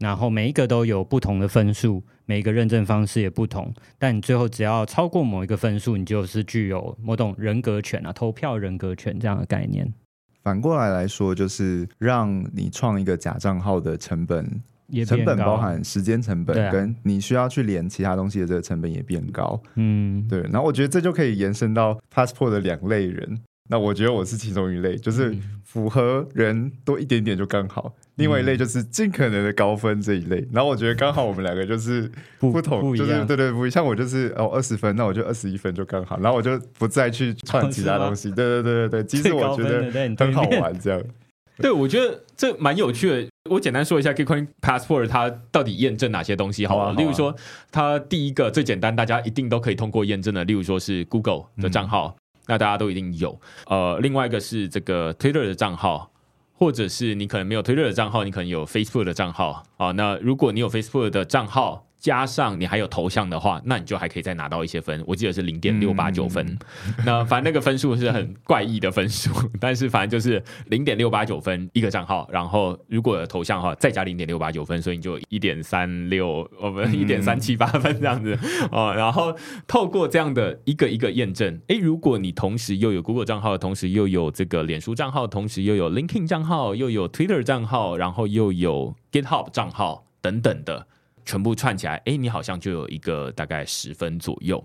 [0.00, 9.94] 然后每一个都有不同的分数，每一个认证方式也不同，但你最后只要超过某一个分数，你就是具有某种人格权啊，投票人格权这样的概念。
[10.42, 19.60] 反过来来说，就是让你创一个假账号的成本，也成本包含时间成本跟你需要去连其他东西的这个成本也变高。
[19.76, 23.40] 嗯，对，然后我觉得这就可以延伸到 passport 的两类人。
[23.70, 30.46] 那我觉得我是其中一类，就是嗯符合人多一点点就刚好；另外一类就是尽可能的高分这一类。
[30.52, 38.30] 然后我觉得刚好我们两个就是不不同，就是对对不一像我就是哦二十分，那我就二十一分就刚好，然后我就不再去串其他东西。
[38.34, 41.02] 对对对对对，其实我觉得很好玩，这样。
[41.56, 43.31] 对，我觉得这蛮有趣的。
[43.50, 46.84] 我简单说一下 Gitcoin Passport 它到底验证哪些东西好了。
[46.84, 47.34] 好啊好啊例如说，
[47.70, 52.16] 它第一个最简单，大家一定都可以通过验证的，例如说是 Google 的账号，
[52.46, 53.40] 那大家都一定有。
[53.66, 56.08] 呃，另外一个是这个 Twitter 的账号。
[56.54, 59.90] 或者是你可能没有 Twitter 的账号，你可能有 Facebook 的账号啊。
[59.92, 65.00] 那如果你有 Facebook 的账号，加上你还有头像的话，那你就还可以再拿到一些分。
[65.06, 66.58] 我记得是零点六八九分。
[67.06, 69.30] 那反正那个分数是很怪异的分数，
[69.60, 78.36] 但是反正就是零点六八九分一个账号，然后如果有头像的话，再加零点六八九分，所以你就一点三六，哦不，一点三七八分这样子
[78.72, 78.92] 哦。
[78.92, 79.32] 然后
[79.68, 90.88] 透过这样的一个一个验证，诶，如果你同时又有 Google 账号，同时又有这个脸书账号，同时又有 LinkedIn 账号，又有 Twitter 账号，然后又有 GitHub 账号等等的。
[91.24, 94.64] 全部串起来，哎，你好像就有一个大概十分左右。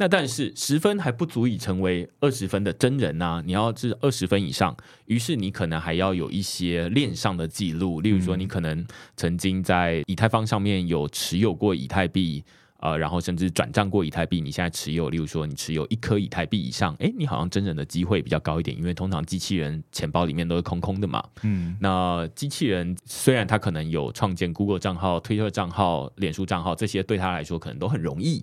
[0.00, 8.86] 那但是十分还不足以成为二十分的真人呐、你要是二十分以上，于是你可能还要有一些链上的记录，例如说你可能
[9.16, 12.44] 曾经在以太坊上面有持有过以太币。
[12.78, 21.22] 呃，然后甚至转账过以太币，你现在持有，例如说你持有一颗以太币以上，哎，你好像真人的机会比较高一点，因为通常机器人钱包里面都是空空的嘛。
[21.42, 28.42] 嗯，那机器人虽然他可能有创建 Google 账号、推特账号、脸书账号，这些对他来说可能都很容易，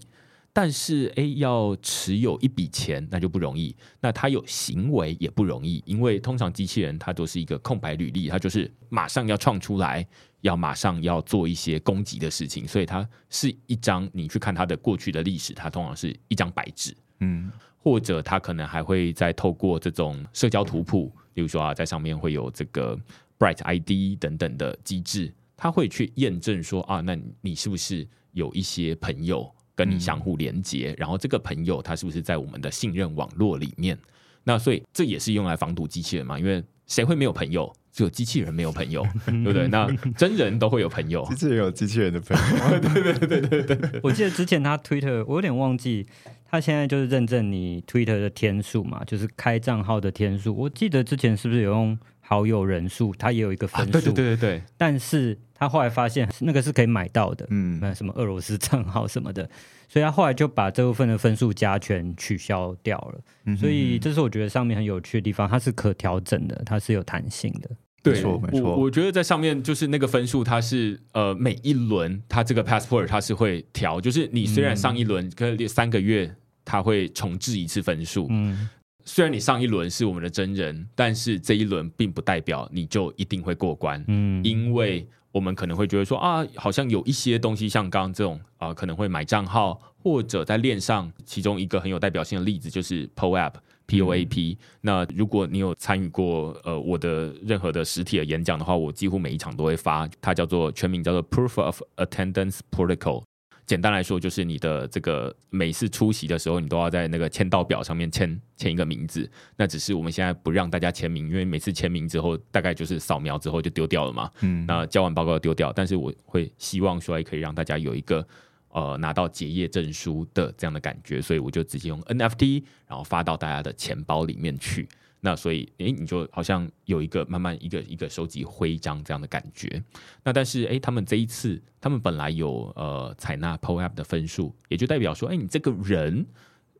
[0.57, 3.75] 但是诶，要持有一笔钱那就不容易。
[3.99, 10.07] 那他有行为也不容易，因为通常机器人它都是一个空白履历，它就是马上要创出来，
[10.39, 16.95] 要马上要做一些攻击的事情，所以它是一张你去看它的过去的历史，它通常是一张白纸。
[17.19, 22.97] 嗯或者他可能还会再透过这种社交图谱，例如说啊，在上面会有这个
[23.37, 33.97] Bright ID 等等的机制，他会去验证说啊，那你是不是有一些朋友跟你相互连接，然后这个朋友他是不是在我们的信任网络里面？
[34.43, 37.71] 那所以这也是用来防毒机器人嘛，因为谁会没有朋友？
[37.91, 39.69] 只有机器人没有朋友， 对不对？
[39.69, 46.05] 那真人都会有朋友机，器人有机器人的朋友， 对对对对对我记得之前他 Twitter，我有点忘记，
[46.51, 50.53] 他现在就是认证你 Twitter 的天数嘛，就是开账号的天数。
[50.53, 57.79] 我记得之前是不是有用好友人数，他也有一个分啊，数，对对对对对，但是他后来发现那个是可以买到的，嗯。
[57.81, 59.49] 那什么俄罗斯账号什么的，
[59.87, 63.19] 所以他后来就把这部分的分数加权取消掉了。
[63.45, 67.69] 嗯所以这是我觉得上面很有趣的地方，它是可调整的，它是有弹性的。
[68.03, 68.61] 对，没错没错。
[68.61, 78.69] 我我觉得在上面就是那个分数，它是呃每一轮它这个 passport 它是会调，就是你虽然上一轮跟三个月它会重置一次分数，嗯，
[79.05, 93.53] 虽然你上一轮是我们的真人，但是这一轮并不代表你就一定会过关，嗯，因为我们可能会觉得说啊，好像有一些东西像刚刚这种啊、可能会买账号或者在链上，其中一个很有代表性的例子就是 POAP。
[93.87, 103.21] POAP，、那如果你有参与过呃我的任何的实体的演讲的话，我几乎每一场都会发，它叫做全名叫做 Proof of Attendance Protocol。
[103.66, 109.30] 简单来说，就是你的这个每次出席的时候，你都要在那个签到表上面签签一个名字。
[109.57, 114.32] 那只是我们现在不让大家签名，因为每次签名之后，大概就是扫描之后就丢掉了嘛。
[114.41, 118.28] 嗯，那交完报告丢掉，但是我会希望说，可以让大家有一个
[118.70, 124.88] 呃拿到结业证书的这样的感觉，所以我就直接用 NFT，然后发到大家的钱包里面去。
[125.26, 129.84] 那所以，诶，你就好像有一个慢慢一个一个收集徽章这样的感觉。
[130.23, 136.23] 那但是，诶，他们这一次，他们本来有呃采纳 POAP 的分数，也就代表说，诶，你这个人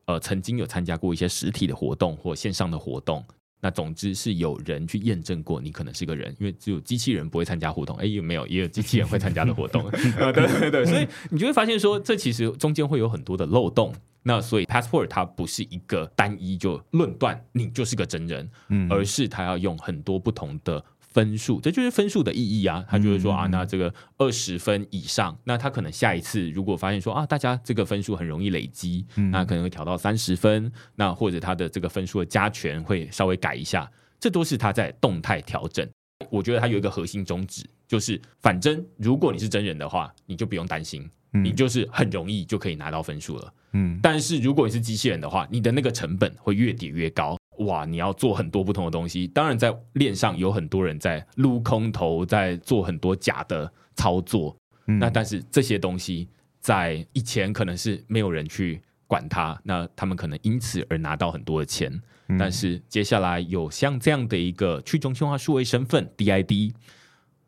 [0.06, 3.26] 呃曾经有参加过一些实体的活动或线上的活动。
[3.66, 9.82] 那总之是有人去验证过你可能是个人，因为只有机器人不会参加活动，哎，有没有也有机器人会参加的活动，
[10.20, 13.91] 呃对对对，所以你就会发现说，这其实中间会有很多的漏洞。
[14.28, 18.88] 那所以 passport 它不是一个单一就论断你就是个真人，嗯。
[18.88, 20.84] 而是它要用很多不同的
[21.16, 22.84] 分数，这就是分数的意义啊。
[22.89, 33.89] 他就会说啊，那这个二十分以上，那他可能下一次如果发现说啊，大家这个分数很容易累积，那可能会调到三十分，那或者他的这个分数的加权会稍微改一下，
[34.20, 35.88] 这都是他在动态调整。
[36.30, 43.53] 我觉得他有一个核心宗旨，就是反正如果你是真人的话，你就不用担心，你就是很容易就可以拿到分数了。
[43.72, 47.38] 嗯，但是如果你是机器人的话，你的那个成本会越叠越高。
[47.60, 49.28] 哇，你要做很多不同的东西。
[49.28, 54.56] 当然，在链上有很多人在撸空头，在做很多假的操作。
[54.86, 56.28] 那但是这些东西
[56.60, 62.01] 在以前可能是没有人去管它，那他们可能因此而拿到很多的钱。
[62.39, 66.74] 但是接下来有像这样的一个去中心化数位身份 DID，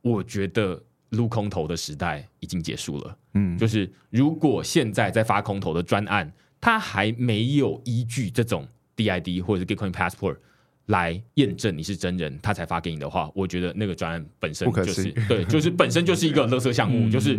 [0.02, 3.18] 我觉得撸空头的时代已经结束了。
[3.34, 6.32] 嗯，就是如果现在在发空头的专案，
[6.62, 8.68] 它还没有依据这种
[8.98, 10.36] DID 或者是 Gitcoin Passport
[10.88, 17.36] 来验证你是真人，他才发给你的话，我觉得那个专案本身就是对，就是本身就是一个勒索项目，就是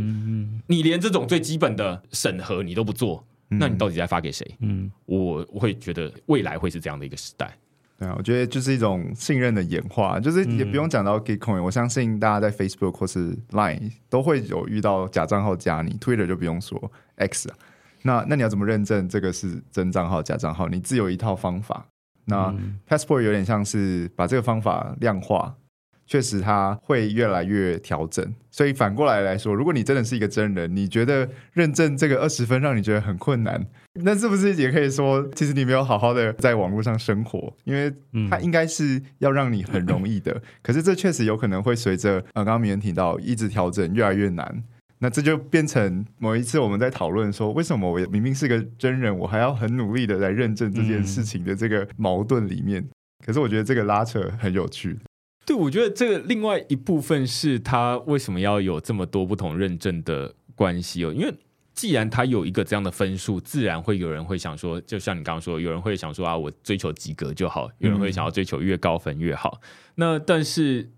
[0.67, 3.23] 你连这种最基本的审核你都不做。
[3.51, 4.47] 那你到底在发给谁？
[4.61, 7.51] 嗯，我我会觉得未来会是这样的一个时代。
[7.99, 17.57] 对啊，我觉得就是一种信任的演化，就是也不用讲到 Gitcoin，我相信大家在 Facebook 或是 Line 都会有遇到假账号加你，Twitter 就不用说 X 啊。
[18.03, 20.69] 那那你要怎么认证这个是真账号假账号？
[20.69, 21.87] 你自有一套方法。
[22.27, 22.55] 那
[22.89, 25.55] Passport 有点像是把这个方法量化。
[26.11, 28.35] 确实，它会越来越调整。
[28.51, 37.55] 所以反过来来说，如果你真的是一个真人，你觉得认证这个二十分让你觉得很困难，那是不是也可以说，其实你没有好好的在网络上生活？
[37.65, 37.93] 因为
[38.31, 40.41] 它应该是要让你很容易的。
[40.63, 44.65] 可是这确实有可能会随着呃刚刚明人提到一直调整越来越难。
[45.01, 52.85] 那这就变成某一次我们在讨论说，为什么我明明是个真人，我还要很努力的来认证这件事情的这个矛盾里面。
[53.25, 54.99] 可是我觉得这个拉扯很有趣。
[55.45, 61.13] 对，我觉得这个另外一部分是他为什么要有这么多不同认证的关系哦？
[61.13, 61.33] 因为
[61.73, 69.61] 既然他有一个这样的分数，自然会有人会想说，就像你刚刚说，有人会想说啊，我追求及格就好；有人会想要追求越高分越好。
[69.95, 70.91] 那但是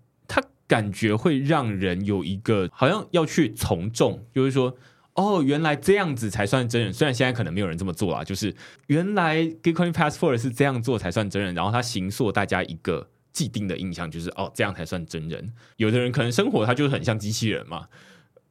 [0.71, 4.73] 感觉会让人有一个好像要去从众，就是说，
[5.15, 6.93] 哦，原来这样子才算真人。
[6.93, 8.55] 虽然现在可能没有人这么做啦，就是
[8.87, 13.09] 原来 g i t c o i n Passport 是这样做才算真人，然后他形塑大家一个。
[13.33, 15.53] 既定的印象就是哦，这样才算真人。
[15.77, 17.87] 有的人可能生活他就是很像机器人嘛，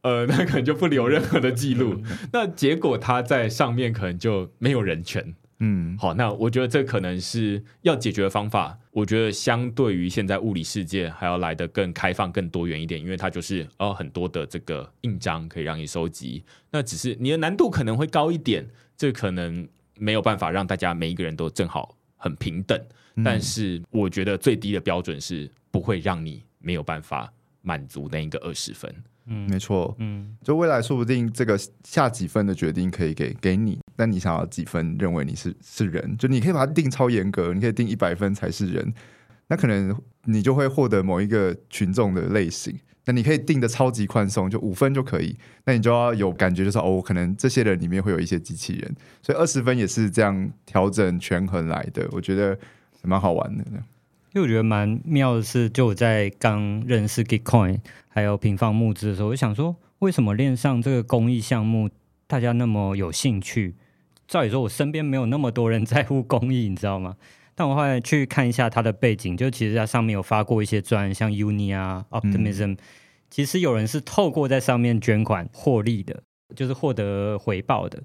[0.01, 2.01] 呃， 那可能就不留任何的记录。
[2.33, 5.35] 那结果他在上面可能就没有人权。
[5.63, 8.79] 嗯，好，那我觉得这可能是要解决的方法。
[8.93, 16.43] 我觉得相对于现在物理世界还要来的更开放、更多元一点，因为它就是呃很多的这个印章可以让你收集。
[16.71, 22.81] 那只是你的难度可能会高一点，这可能没有办法让大家每一个人都正好很平等。
[23.23, 27.31] 但是我觉得最低的标准是不会让你没有办法
[27.61, 28.91] 满足那一个二十分。
[29.31, 29.97] 嗯，没错。
[29.99, 38.93] 嗯，就未来说不定这个下几分的决定可以给给你，但你想要几分认为你是是人，就你可以把它定超严格，你可以定一百分才是人，
[39.49, 42.78] 那可能你就会获得某一个群众的类型。
[43.07, 52.07] 那你可以定的超级宽松，就五分就可以，那你就要有感觉，就是哦，可能这些人里面会有一些机器人，所以二十分也是这样调整权衡来的。
[52.12, 52.59] 我觉得。
[53.03, 53.64] 蛮好玩的，
[54.33, 61.91] 因为我觉得蛮妙的是，就我在刚认识 Gitcoin 还有平方募资的时候，我想说，为什么链上这个公益项目
[62.28, 63.74] 大家那么有兴趣？
[64.28, 67.16] 照理说，我身边没有那么多人 在乎公益，你知道吗？
[67.57, 72.78] 但我后来去看一下它的背景，就其实它上面有发过一些专，像 Uni 啊、Optimism，
[73.31, 76.22] 其实有人是透过在上面捐款获利的，
[76.55, 78.01] 就是获得回报的。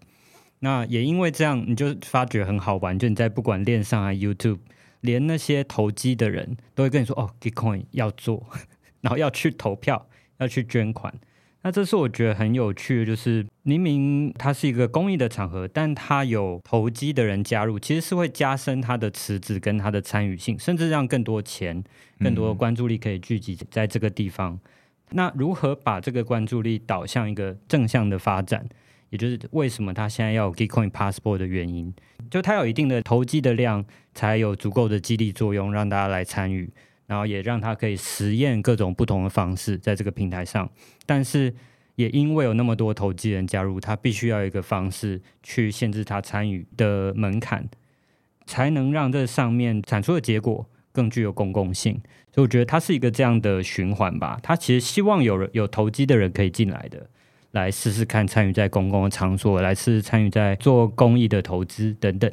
[0.59, 4.57] 那也因为这样，你就发觉很好玩，就你在不管链上啊、YouTube。
[5.05, 8.45] 连那些投机的人都会跟你说：“哦，Bitcoin 要做，
[9.01, 10.07] 然后要去投票，
[10.39, 11.13] 要去捐款。”
[11.61, 21.83] 那这是我觉得很有趣的，就是明明它是一个公益的场合，但它有投机的人加入，其实是会加深它的池子跟它的参与性，甚至让更多钱、
[22.19, 24.59] 更多关注力可以聚集在这个地方。
[25.11, 28.67] 那如何把这个关注力导向一个正向的发展？
[29.15, 31.93] 也就是为什么他现在要有 Gitcoin Passport 的原因，
[32.29, 36.69] 就它有一定的投机的量，才有足够的激励作用，让大家来参与，
[37.07, 40.69] 然后也让他可以实验各种不同的方式在这个平台上。
[41.05, 41.55] 但是
[41.95, 47.69] 也因为有那么多投机人加入，他必须要有一个方式去限制他参与的门槛，
[48.45, 52.01] 才能让这上面产出的结果更具有公共性。
[52.33, 54.37] 所以我觉得它是一个这样的循环吧。
[54.43, 57.09] 他其实希望有人有投机的人可以进来的。
[57.55, 62.31] 来试试看参与在公共的场所，来试试参与在做公益的投资等等，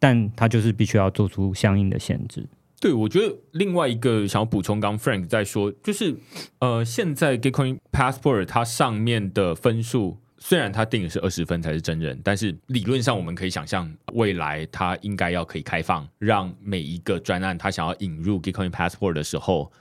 [0.00, 2.44] 但他就是必须要做出相应的限制。
[2.80, 6.16] 对，我觉得另外一个想要补充，刚 Frank 在说，就是
[6.58, 19.72] 呃，现在 Gitcoin Passport 它上面的分数，虽然它定的是二十分才是真人，但是理论上我们可以想象，未来它应该要可以开放，让每一个专案它想要引入 Gitcoin Passport 的时候，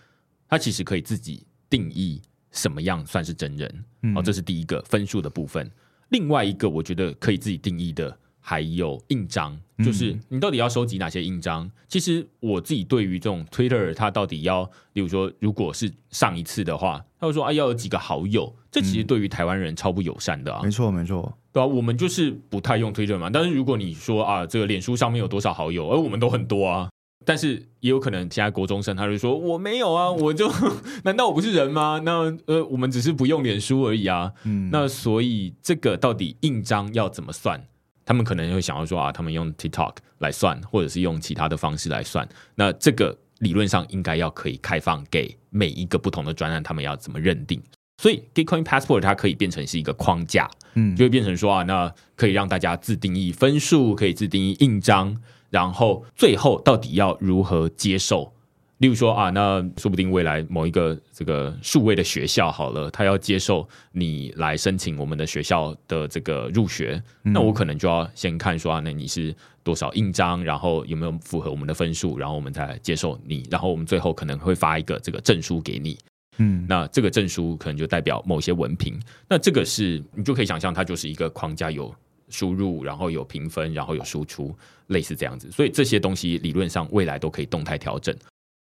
[0.47, 2.21] 它其实可以自己定义
[2.57, 3.85] 什么样算是真人。
[4.15, 5.71] 哦，这是第一个分数的部分。
[6.09, 8.17] 另外一个，我觉得可以自己定义的。
[8.39, 11.69] 还有印章，就是你到底要收集哪些印章？
[11.89, 20.61] 其实我自己对于这种 Twitter，它到底要，例如说，如果是上一次的话，他会说啊，要有几个好友，这其实对于台湾人超不友善的啊。
[20.63, 23.29] 没错，没错，对啊，我们就是不太用 Twitter 嘛。
[23.29, 26.89] 但是如果你说啊，这个脸书上面有多少好友，而我们都很多啊，
[27.25, 30.49] 但是也有可能其他国中生他就说我没有啊，我就
[31.03, 32.01] 难道我不是人吗？
[32.05, 34.31] 那呃，我们只是不用脸书而已啊。
[34.43, 37.61] 嗯，那所以这个到底印章要怎么算？
[38.05, 42.27] 他们可能会想要说啊，他们用 TikTok 来算，或者是用其他的方式来算。
[42.55, 47.61] 那这个理论上应该要可以开放给每一个不同的专案，他们要怎么认定？
[48.01, 55.17] 所以 Gitcoin Passport 它可以变成是一个框架，嗯，就会变成说啊，那可以让大家自定义分数，可以自定义印章，
[55.49, 58.33] 然后最后到底要如何接受？
[58.79, 75.97] 例如说啊，那说不定未来某一个这个数位的学校好了，他要接受你来申请我们的学校的这个入学，那我可能就要先看说啊，那你是多少印章，然后有没有符合我们的分数，然后我们再接受你，然后我们最后可能会发一个这个证书给你，
[76.37, 78.93] 嗯，那这个证书可能就代表某些文凭，
[79.27, 81.91] 那这个是你就可以想象它就是一个框架，有
[82.29, 84.55] 输入，然后有评分，然后有输出，
[84.87, 88.15] 类似这样子，所以这些东西理论上未来都可以动态调整。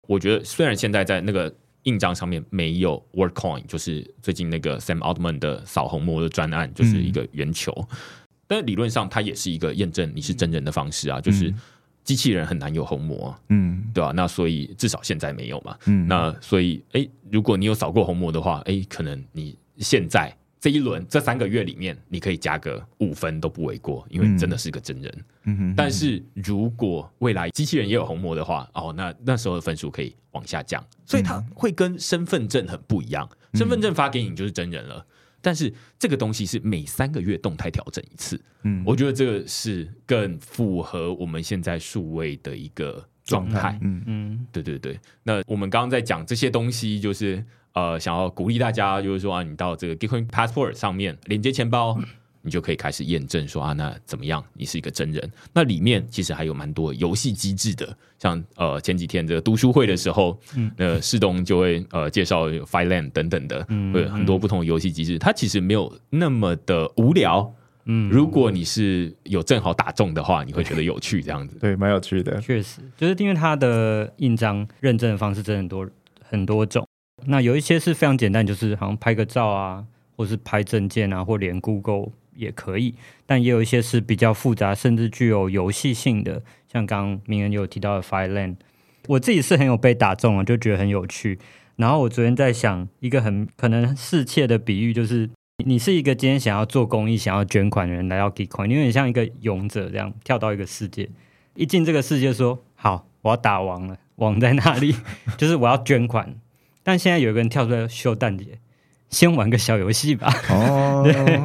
[0.08, 1.54] 我觉得虽然现在在那个
[1.84, 7.74] 印章上面没有 WorkCoin，就是最近那个 Sam Altman 的扫虹膜的专案，就是一个圆球，
[8.48, 11.54] 但理论上它也是一个验证你是真人的方式啊，就是
[12.04, 14.12] 机器人很难有虹膜，嗯，对吧？
[14.16, 20.36] 那所以至少现在没有嘛，嗯，那所以哎，如果你有扫过虹膜的话，哎，可能你现在。
[20.66, 25.26] 这一轮这三个月里面，你可以加个五分都不为过，因为真的是个真人。
[25.44, 25.74] 嗯哼。
[25.78, 33.30] 但是如果未来机器人也有红魔的话，哦，那那时候的分数可以往下降，所以它会跟身份证很不一样。
[33.54, 35.06] 身份证发给你就是真人了，
[35.40, 38.42] 但是这个东西是每三个月动态调整一次。
[38.64, 43.78] 嗯，我觉得这个是更符合我们现在数位的一个状态。
[43.84, 45.00] 嗯嗯，对对对。
[45.22, 47.46] 那我们刚刚在讲这些东西，就是。
[47.76, 52.00] 呃，想要鼓励大家，就是说啊，你到这个 Gitcoin Passport 上面连接钱包，
[52.42, 54.42] 你就可以开始验证说啊，那怎么样？
[54.54, 55.32] 你是一个真人？
[55.52, 67.54] 那里面其实还有蛮多游戏机制的，像呃前几天这个读书会的时候，嗯，那世东就会呃介绍 Fireland 等等的，嗯，会很多不同的游戏机制，它其实没有那么的无聊，
[67.84, 75.90] 嗯，如果你是有正好打中的话，你会觉得有趣，这样子，对，蛮有趣的，确实，就是因为它的印章认证的方式真的很多
[76.22, 76.88] 很多种。
[77.24, 79.86] 那有一些是非常简单，就是好像拍个照啊，
[80.16, 82.96] 或是拍证件啊，或连 Google 也可以。
[83.26, 88.58] 但也有一些是比较复杂，甚至具有游戏性的，像刚刚明恩有提到的 Fireland，
[89.08, 91.40] 我自己是很有被打中啊，就觉得很有趣。
[91.78, 95.30] 然后我昨天在想一个很可能世切的比喻，就是
[95.66, 101.10] 你是一个今天想要做公益、想要捐款的人来到 Gitcoin，因为你像一个勇者这样跳到一个世界，
[101.56, 104.96] 一进这个世界说好，我要打王了，王在哪里？
[105.38, 106.36] 就是我要捐款。
[106.88, 108.60] 但现在有一个人跳出来秀蛋姐，
[109.10, 110.32] 先玩个小游戏吧。
[110.52, 111.42] 哦， 对。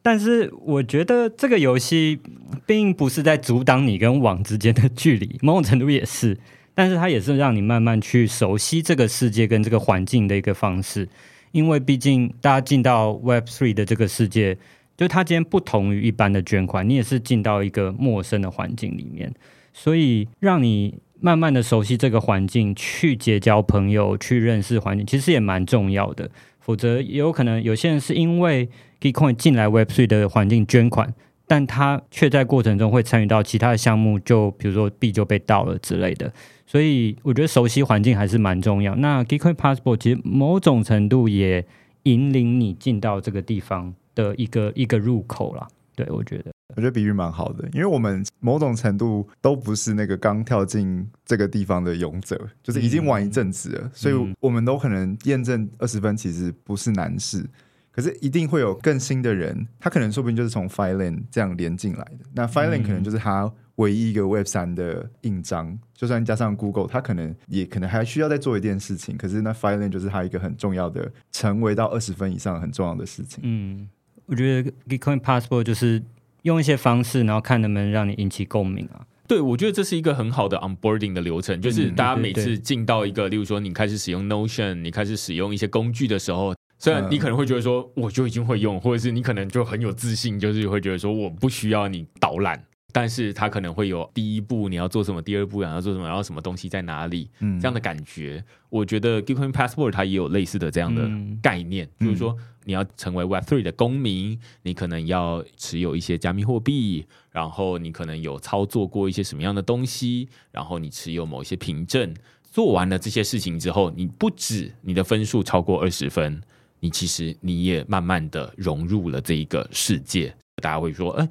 [0.00, 2.18] 但是我觉得这个游戏
[2.64, 6.38] 并不是在阻挡你跟网之间的距离，某种程度也是。
[6.74, 11.06] 但是它也是让你慢慢去熟悉这个世界跟这个环境的一个方式。
[11.52, 14.56] 因为毕竟大家进到 Web Three 的这个世界，
[14.96, 19.30] 就它今天不同于一般的捐款，你也是进到一个陌生的环境里面，
[19.74, 20.94] 所以让你。
[21.20, 26.30] 慢慢的熟悉这个环境，去结交朋友，去认识环境，其实也蛮重要的。
[26.60, 28.68] 否则有可能有些人是因为
[29.00, 31.14] Gitcoin 进来 Web3 的环境捐款，
[31.46, 36.32] 但他却在过程中会参与到其他的项目，就比如说币就被盗了之类的。
[36.66, 38.94] 所以我觉得熟悉环境还是蛮重要。
[38.96, 41.64] 那 Gitcoin Passport 其实某种程度也
[42.02, 45.66] 引领你进到这个地方的一个一个入口了。
[46.04, 46.52] 对我觉得。
[46.76, 57.44] 我觉得比喻蛮好的，因为我们某种程度都不是那个刚跳进这个地方的勇者，就是已经玩一阵子了，所以我们都可能验证二十分其实不是难事。
[57.90, 62.18] 可是一定会有更新的人，他可能说不定就是从 Fireland 这样连进来的。
[62.32, 69.16] 那 Fireland 可能就是他唯一一个 Web 三的印章，就算加上 Google，他可能也可能还需要再做一件事情。
[69.16, 73.40] 可是那 Fireland 就是他一个很重要的，成为到二十分以上很重要的事情。
[73.42, 73.88] 嗯，
[74.28, 76.00] 我觉得 Bitcoin Passport 就是。
[76.42, 79.04] 用一些方式，然后看能不能让你引起共鸣啊。
[79.26, 98.42] 对，我觉得这是一个很好的 onboarding 的流程，就是嗯大家每次进到一个，例如说你开始使用 Notion，你开始使用一些工具的时候，虽然嗯你可能会觉得说我就已经会用，或者是你可能就很有自信，就是会觉得说我不需要你导览，但是它可能会有第一步你要做什么，第二步你要做什么，然后什么东西在哪里，嗯这样的感觉。
[98.70, 112.14] 我觉得 Bitcoin Passport 它也有类似的这样的嗯概念，就是说你要成为 Web Three 的公民，你可能要持有一些加密货币，然后你可能有操作过一些什么样的东西，然后你持有某一些凭证。
[112.50, 116.42] 做完了这些事情之后，你不止你的分数超过二十分，
[116.80, 120.34] 你其实你也慢慢的融入了这一个世界。
[120.60, 121.28] 大家会说，哎、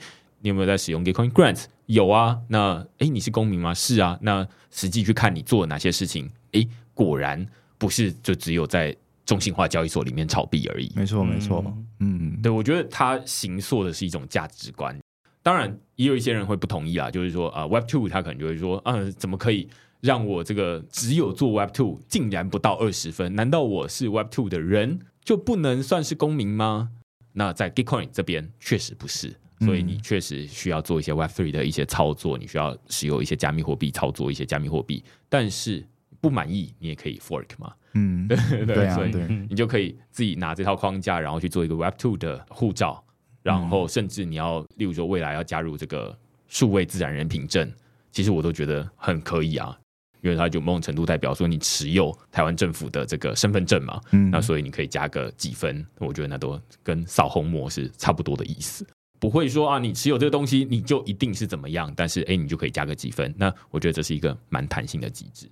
[0.48, 1.66] 你有没有在使用 Gitcoin Grants？
[1.88, 2.40] 有啊。
[2.48, 3.74] 那哎，你是公民吗？
[3.74, 4.18] 是啊。
[4.22, 7.46] 那实际去看你做了哪些事情，哎，果然
[7.78, 8.96] 不是就只有在
[9.26, 10.90] 中心化交易所里面炒币而已。
[10.96, 11.62] 没错没错，
[12.00, 14.98] 嗯嗯，对，我觉得它行塑的是一种价值观。
[15.44, 19.68] 当然，也有一些人会不同意啊，就是说啊、w e b Two 他可能就会说，啊，怎么可以
[20.00, 23.36] 让我这个只有做 Web Two 竟然不到二十分？
[23.36, 26.92] 难道我是 Web Two 的人就不能算是公民吗？
[27.34, 35.84] 那在 Bitcoin 这边确实不是，所以你确实需要做一些 Web Three 的一些操作，你需要使用一些加密货币操作一些加密货币，但是
[36.22, 39.12] 不满意你也可以 fork 嘛，嗯， 对对啊，所以
[39.50, 43.04] 你就可以自己拿这套框架，然后去做一个 Web Two 的护照，
[43.44, 46.18] 然后甚至你要，例如说未来要加入这个
[46.48, 47.72] 数位自然人凭证，
[48.12, 49.78] 其实我都觉得很可以啊，
[50.22, 54.30] 因为它就某种程度代表说你持有台湾政府的这个身份证嘛，嗯。
[54.32, 58.86] 那所以你可以加个几分，我觉得那都跟扫红魔是差不多的意思。
[59.20, 63.34] 不会说啊，你持有这个东西你就一定是怎么样，但是哎，你就可以加个几分。
[63.38, 65.50] 那我觉得这是一个蛮弹性的机制。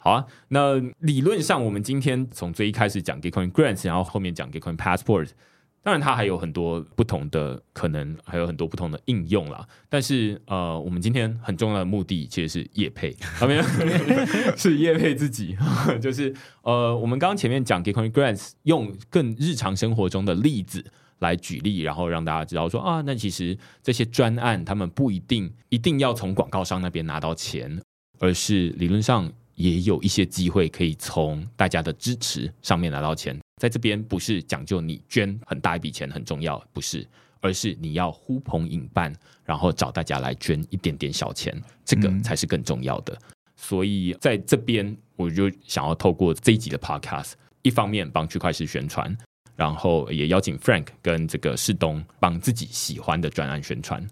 [0.00, 5.30] 好啊，那理论上我们今天从最一开始讲 Gitcoin Grants，然后后面讲 Gitcoin Passport，
[5.82, 9.66] 当然它还有很多不同的可能，还有很多不同的应用啦。
[9.88, 13.62] 但是呃，我们今天很重要的目的其实是业配，没有，
[14.56, 15.56] 是业配自己，
[16.00, 16.32] 就是
[16.62, 20.84] 呃，我们刚刚前面讲 Gitcoin Grants，用更日常生活中的例子。
[21.20, 27.80] 来举例，然后让大家知道说啊，那其实这些专案他们不一定一定要从广告商那边拿到钱，
[28.18, 33.38] 而是理论上也有一些机会可以从大家的支持上面拿到钱。
[33.60, 37.04] 在这边不是讲究你捐很大一笔钱很重要，不是，
[37.40, 39.12] 而是你要呼朋引伴，
[39.44, 41.52] 然后找大家来捐一点点小钱，
[41.84, 43.18] 这个嗯才是更重要的。
[43.56, 47.32] 所以在这边，我就想要透过这一集的 Podcast，
[47.62, 49.16] 一方面帮区块市宣传。
[49.58, 54.06] 然后也邀请 Frank 跟这个世东帮自己喜欢的专案宣传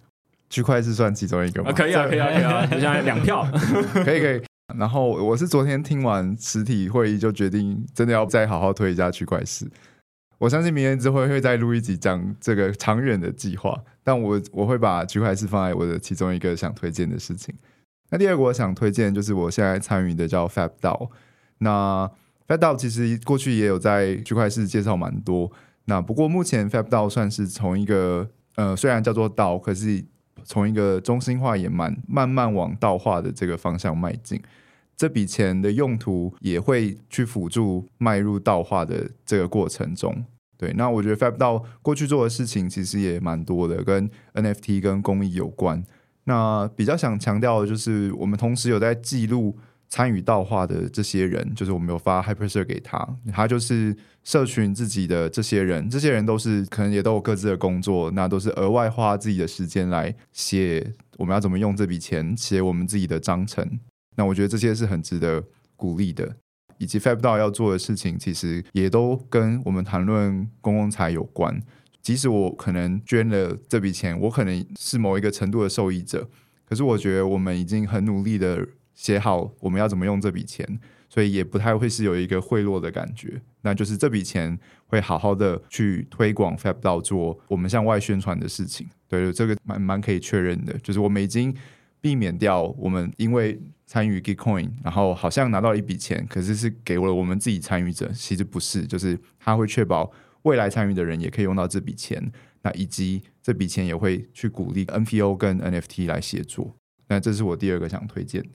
[0.51, 1.70] 区块是算其中一个吗？
[1.70, 3.48] 啊，可以啊，可以啊，可以啊，现在两票，
[4.05, 4.43] 可以可以。
[4.77, 9.70] 然后我是昨天听完实体会议就决定，真的要再好好推一下区块市。
[10.39, 17.55] 我相信明年之后会再录一集讲这个长远的计划，但我我会把区块市放在我的其中一个想推荐的事情。
[18.10, 21.09] 那第二个我想推荐就是我现在参与的叫 Fab DAO。
[21.59, 22.10] 那
[22.48, 25.51] Fab DAO 其实过去也有在区块市介绍蛮多。
[25.86, 30.05] 那不过目前 Fab DAO 算是从一个呃虽然叫做岛可是
[30.44, 34.40] 从一个中心化也蛮慢慢往道化的这个方向迈进。
[34.97, 40.24] 这笔钱的用途也会去辅助迈入道化的这个过程中。
[40.56, 45.85] 对，那我觉得 Fab 道过去做的事情其实也蛮多的，跟 NFT 跟公益有关。
[46.24, 63.78] 那比较想强调的就是，我们同时有在记录参与道化的这些人，就是我们有发 Hypershare 给他，他就是社群自己的这些人，这些人都是可能也都有各自的工作，那都是额外花自己的时间来写我们要怎么用这笔钱，写我们自己的章程。
[64.16, 65.44] 那我觉得这些是很值得
[65.76, 66.36] 鼓励的，
[66.78, 71.62] 以及 Fab 道要做的事情，其实也都跟我们谈论公共财有关。
[72.02, 76.28] 即使我可能捐了这笔钱，我可能是某一个程度的受益者，
[76.64, 78.66] 可是我觉得我们已经很努力的
[78.97, 80.66] 写好我们要怎么用这笔钱，
[81.09, 83.40] 所以也不太会是有一个贿赂的感觉。
[83.60, 88.89] 那就是这笔钱会好好的去推广 Fab 道做我们向外宣传的事情。
[89.06, 91.55] 对，这个蛮蛮可以确认的，就是我们已经
[92.01, 100.10] 避免掉我们因为参与 Gitcoin，然后好像拿到一笔钱，可是是给了我们自己参与者，其实不是，就是他会确保
[100.43, 102.32] 未来参与的人也可以用到这笔钱，
[102.62, 106.77] 那以及这笔钱也会去鼓励 NPO 跟 NFT 来协作。
[107.09, 108.48] 那这是我第二个想推荐的。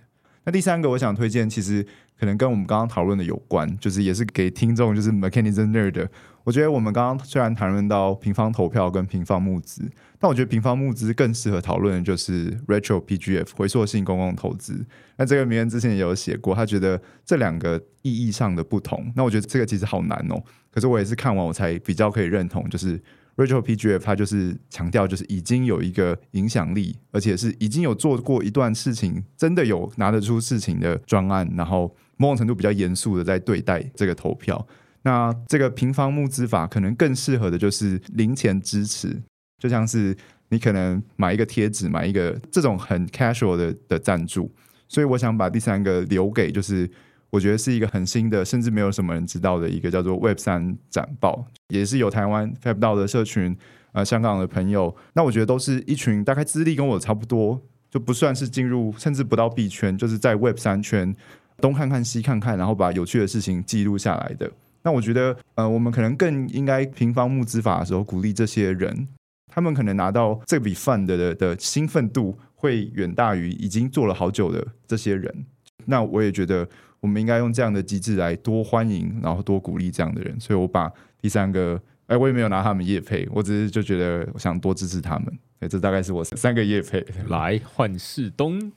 [0.44, 1.86] 那第三个我想推荐，其实
[2.20, 6.08] 可能跟我们刚刚讨论的有关，就是也是给听众就是 mechanism nerd。
[6.44, 9.88] 我觉得我们刚刚虽然谈论到平方投票跟平方募资，
[10.18, 14.84] 但我觉得平方募资更适合讨论的就是 retro PGF 回溯性公共投资。
[15.18, 19.14] 那这个名人之前也有写过，他觉得这两个意义上的不同。
[19.16, 20.42] 那我觉得这个其实好难哦。
[20.72, 23.00] 可是我也是看完我才比较可以认同，就是
[23.36, 34.68] Rachel PGF 它就是强调就是已经有一个影响力，而且是已经有做过一段事情，真的有拿得出事情的专案，然后某种程度比较严肃的在对待这个投票。
[35.04, 39.20] 那这个平方募资法可能更适合的就是零钱支持，
[39.58, 40.16] 就像是
[40.50, 44.54] 你可能买一个贴纸，买一个这种很 casual 的的赞助。
[44.88, 46.88] 所以我想把第三个留给，就是
[47.32, 53.58] 我觉得是一个很新的，甚至没有什么人知道的一个叫做 Web 三展报，也是有台湾 Fab 到的社群，
[53.94, 54.96] 呃，香港的朋友。
[55.14, 57.60] 那我觉得都是一群大概资历跟我差不多，
[57.90, 61.16] 就不算是进入，甚至不到币圈，就是在 Web 三圈
[61.58, 64.52] 东看看西看看，然后把有趣的事情记录下来的。
[64.84, 69.08] 那我觉得，呃，我们可能更应该平方募资法的时候鼓励这些人，
[69.48, 72.38] 他们可能拿到这笔 fund 的的兴奋度。
[72.62, 75.46] 会远大于已经做了好久的这些人，
[75.86, 76.70] 那我也觉得
[77.02, 80.40] 我们应该用这样的机制来多欢迎，然后多鼓励这样的人。
[80.40, 85.38] 所以我把第三个，哎，我也没有拿他们叶配，我只是就觉得我想多支持他们。
[85.60, 87.06] 哎，这大概是我三个叶配。
[87.28, 88.72] 来换世东，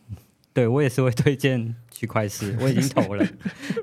[0.52, 3.26] 对我也是会推荐区块市， 我已经投了，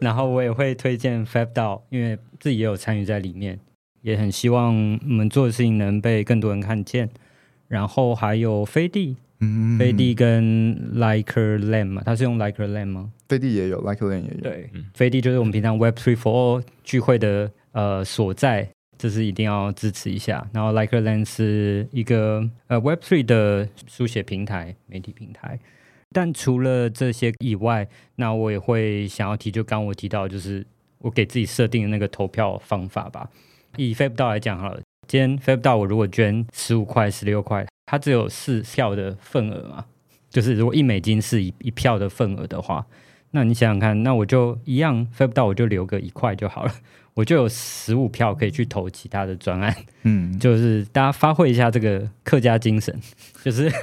[0.01, 3.59] 然后我也会推荐 Fab DAO，因为自己也有参与在里面，
[4.01, 7.09] 也很希望我们做的事情能被更多人看见。
[7.67, 9.17] 然后还有飞地。
[9.79, 13.11] 飞地跟 Liker Land 嘛，他是用 Liker Land 吗？
[13.27, 14.41] 飞地也有，Liker Land 也有。
[14.41, 20.47] 对，飞地就是我们平常 Web Three for All 聚会的呃所在，这是一定要支持一下。
[20.53, 25.59] 然后 Liker Land 是一个呃 Web Three 的书写平台、媒体平台。
[26.13, 27.87] 但除了这些以外，
[28.17, 30.63] 那我也会想要提，就刚我提到，就是
[30.99, 33.29] 我给自己设定的那个投票方法吧。
[33.77, 37.65] 以 Fab 道来讲好了，今天 Fab 道我如果捐十五块、十六块。
[37.91, 39.83] 它只有四票的份额嘛，
[40.29, 42.85] 就是如果一美金是一一票的份额的话，
[43.31, 46.73] 那你想想看，那我就一样飞不到，我就留个一块就好了，
[47.15, 49.75] 我就有十五票可以去投其他的专案。
[50.03, 52.97] 嗯，就是大家发挥一下这个客家精神，
[53.43, 53.79] 就是对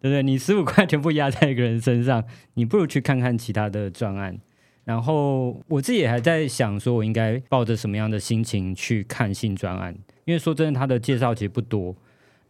[0.00, 0.22] 不对？
[0.22, 2.24] 你十五块全部压在一个人身上，
[2.54, 4.38] 你不如去看看其他的专案。
[4.84, 11.94] 然后我自己也还在想，说我应该抱着什么样的心情去看新专案，因为说真的，他的介绍其实不多。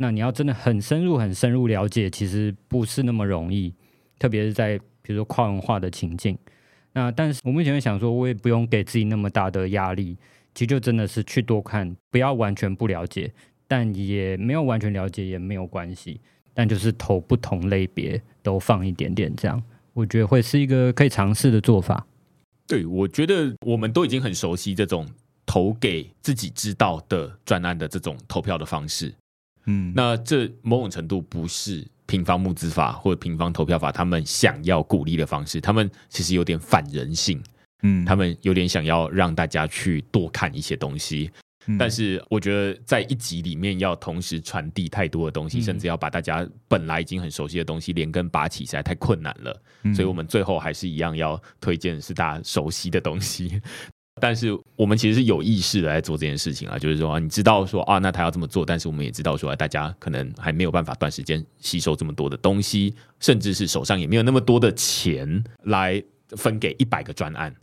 [0.03, 3.71] 那你要真的很深入、很深入了解，其实不是那么容易，
[4.19, 6.39] 特别是在比如说跨文化的情境。
[6.95, 10.17] 那但是我目前想说，我也不用给自己那么大的压力，
[10.55, 13.31] 其实就真的是去多看，不要完全不了解，
[13.69, 16.19] 但也没有完全了解也没有关系，
[16.55, 19.63] 但就是投不同类别都放一点点，这样
[19.93, 22.07] 我觉得会是一个可以尝试的做法。
[22.67, 25.07] 对，我觉得我们都已经很熟悉这种
[25.45, 29.13] 投给自己知道的专案的这种投票的方式。
[29.67, 37.43] 嗯，那这某种程度不是平方募资法或者平方投票法他们想要鼓励的方式，他们其实有点反人性。
[37.83, 41.31] 嗯，他们有点想要让大家去多看一些东西，
[41.79, 49.63] 但是我觉得在一集里面要同时传递太多的东西，甚至要把大家本来已经很熟悉的东西连根拔起，实在太困难了。
[49.95, 53.63] 所以我们最后还是一样要推荐是大家熟悉的东西。
[54.21, 67.55] 但是我们其实是有意识的在做这件事情啊，就是说啊，你知道说啊，那他要这么做，但是我们也知道说啊，大家可能还没有办法短时间吸收这么多的东西，甚至是手上也没有那么多的钱来分给一百个专案。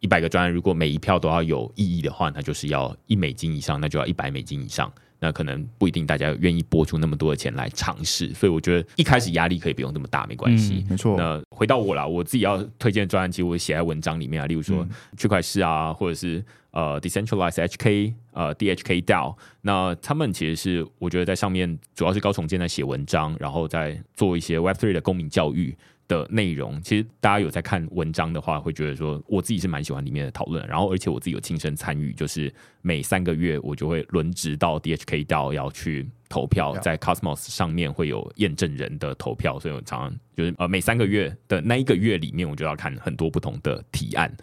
[0.00, 4.92] 一百个专案，如果每一票都要有意义的话，那就是要一美金以上，那就要一百美金以上。
[5.20, 10.84] 那可能不一定大家愿意拨出那么多的钱来尝试，所以我觉得一开始压力可以不用这么大，没关系。
[10.88, 11.16] 没错。
[11.16, 14.86] 那回到我啦，我自己要推荐的专案，其实我写在文章里面啊，例如说
[15.16, 25.76] 区块市啊，或者是呃 decentralized HK 呃 DHK DAO，那他们其实是我觉得在上面主要是高重建在写文章，然后在做一些 Web Three 的公民教育。
[26.08, 30.66] 的内容，其实大家有在看文章的话，会觉得说我自己是蛮喜欢里面的讨论。
[30.66, 44.34] 然后，而且我自己有亲身参与，就是每三个月我就会轮值到 DHK 到要去投票，在 Cosmos 上面会有验证人的投票，所以我常常就是呃每三个月的那一个月里面，我就要看很多不同的提案。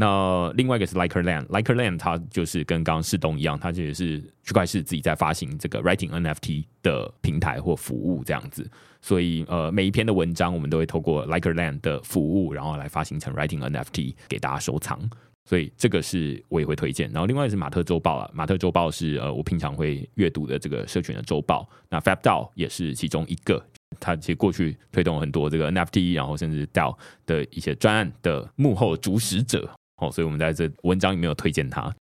[0.00, 8.70] 那另外一个是 Liker Land，Liker Land 它就是跟刚刚世东一样，它其实是区块市自己在发行这个 Writing NFT 的平台或服务这样子。
[9.02, 15.00] 所以呃每一篇的文章我们都会透过 Liker Land 的服务，然后来发行成 Writing NFT 给大家收藏。
[15.44, 17.10] 所以这个是我也会推荐。
[17.10, 21.68] 然后另外是马特周报啊，马特周报是呃我平常会阅读的这个社群的周报。
[21.90, 23.60] 那 Fab DAO 也是其中一个，
[23.98, 26.96] 它其实过去推动很多这个 NFT，然后甚至 DAO
[27.26, 29.68] 的一些专案的幕后主使者。
[29.98, 31.94] 哦，所以我们在这文章里面有推荐他。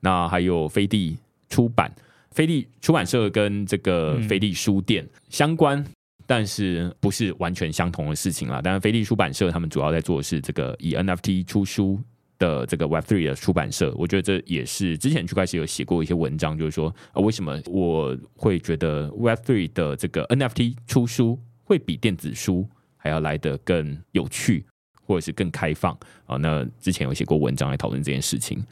[0.00, 1.16] 那还有飞地
[1.48, 1.92] 出版，
[2.30, 5.84] 飞地出版社跟这个飞地书店相关，
[6.26, 8.60] 但是不是完全相同的事情啦。
[8.60, 12.00] 当然，飞地出版社他们主要在做的是这个以 NFT 出书
[12.38, 24.64] 的这个 Web Three 的出版社，我觉得这也是之前区块链有写过一些文章，就是说啊，为什么我会觉得 Web Three 的这个 NFT 出书会比电子书还要来得更有趣，
[25.06, 26.36] 或者是更开放啊？
[26.36, 28.64] 那之前有写过文章来讨论这件事情。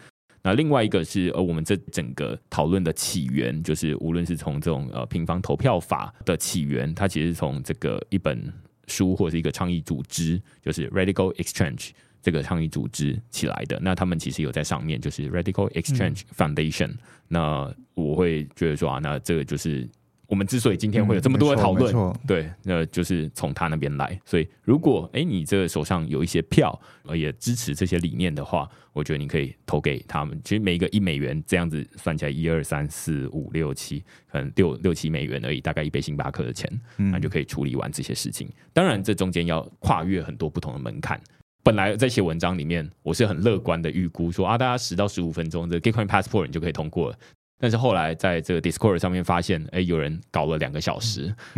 [0.43, 8.53] 那另外一个是，呃，我们这整个讨论的起源，就是无论是从这种呃平方投票法的起源，它其实从这个一本
[8.89, 11.91] 书或者是一个倡议组织，就是 Radical Exchange。
[12.25, 16.93] 这个倡议组织起来的，那他们其实有在上面，就是 Radical Exchange Foundation。
[17.27, 19.89] 那我会觉得说啊，那这个就是
[20.33, 21.95] 我们之所以今天会有这么多的讨论，
[22.27, 24.19] 对，那就是从他那边来。
[24.25, 30.41] 所以如果哎，你这个手上有一些票，呃，也支持这些理念的话，我觉得你可以投给他们。
[30.43, 38.49] 其实每一个一美元这样子算起来，一二三四五六七，可能六六七美元而已，大概一杯星巴克的钱，那就可以处理完这些事情。
[38.73, 41.21] 当然，这中间要跨越很多不同的门槛。
[41.63, 47.19] 本来在写文章里面，我是很乐观的预估说啊，大家十到十五分钟，这 Gitcoin Passport 你就可以通过了。
[47.63, 51.33] 但是后来在这个 Discord 上面发现，哎，有人搞了两个小时，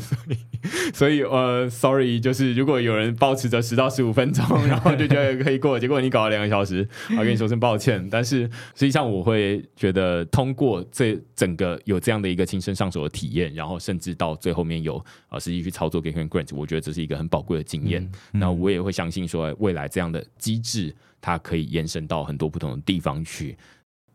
[0.00, 8.02] 所以所以呃，sorry，就是如果有人保持着十到十五分钟， 然后就觉得可以过，结果你搞了两个小时，我跟你说声抱歉。
[8.08, 8.50] 但是实
[8.86, 14.96] 际上我会觉得，通过这整个有这样的一个亲身上手的体验，然后甚至到最后面有
[15.28, 18.10] 啊实际去操作 Gitcoin Grant，我觉得这是一个很宝贵的经验。
[18.32, 23.54] 那我也会相信说，未来这样的机制它可以延伸到很多不同的地方去，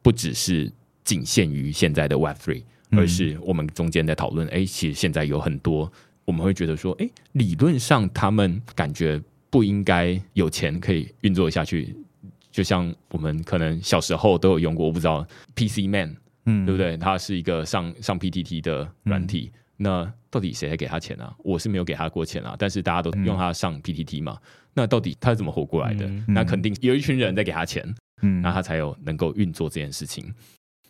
[0.01, 0.71] 不只是。
[1.11, 4.47] 仅限于现在的 Web Three，而是我们中间在讨论。
[4.47, 5.91] 哎，其实现在有很多，
[6.23, 11.93] 我们会觉得说，哎，理论上他们感觉不应该有钱可以运作下去。
[12.49, 16.15] 就像我们可能小时候都有用过，我不知道 PC Man，
[16.45, 16.95] 嗯，对不对？
[16.95, 19.51] 它是一个上上 PTT 的软体。
[19.75, 21.35] 那到底谁在给他钱啊？
[21.39, 24.37] 我是没有给他过钱啊，但是大家都用他上 PTT 嘛。
[24.73, 26.09] 那到底他是怎么活过来的？
[26.25, 27.83] 那肯定有一群人在给他钱，
[28.21, 30.33] 嗯，那他才有能够运作这件事情。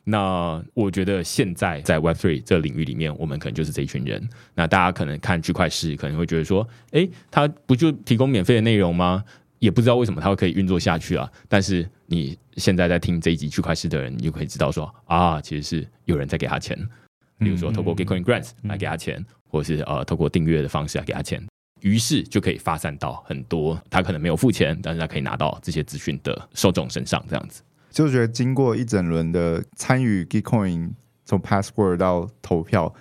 [0.03, 4.27] 那我觉得现在在 Web Three 这个领域里面，我们可能就是这一群人。
[4.55, 9.23] 那大家可能看区块市，可能会觉得说，哎，他不就提供免费的内容吗？
[9.59, 11.31] 也不知道为什么他会可以运作下去啊。
[11.47, 16.75] 但是你现在在听这一集区块市的人，你就可以知道说，啊，其实是有人在给他钱，
[17.37, 21.39] 比如说透过 Bitcoin Grants 来给他钱，或者是呃透过订阅的方式来给他钱，
[21.81, 27.61] 于是就可以发散到很多他可能没有付钱，但是他可以拿到这些资讯的受众身上，这样子。
[27.91, 30.91] 就觉得经过一整轮的参与 Gitcoin
[31.25, 32.93] 从 Password 到投票，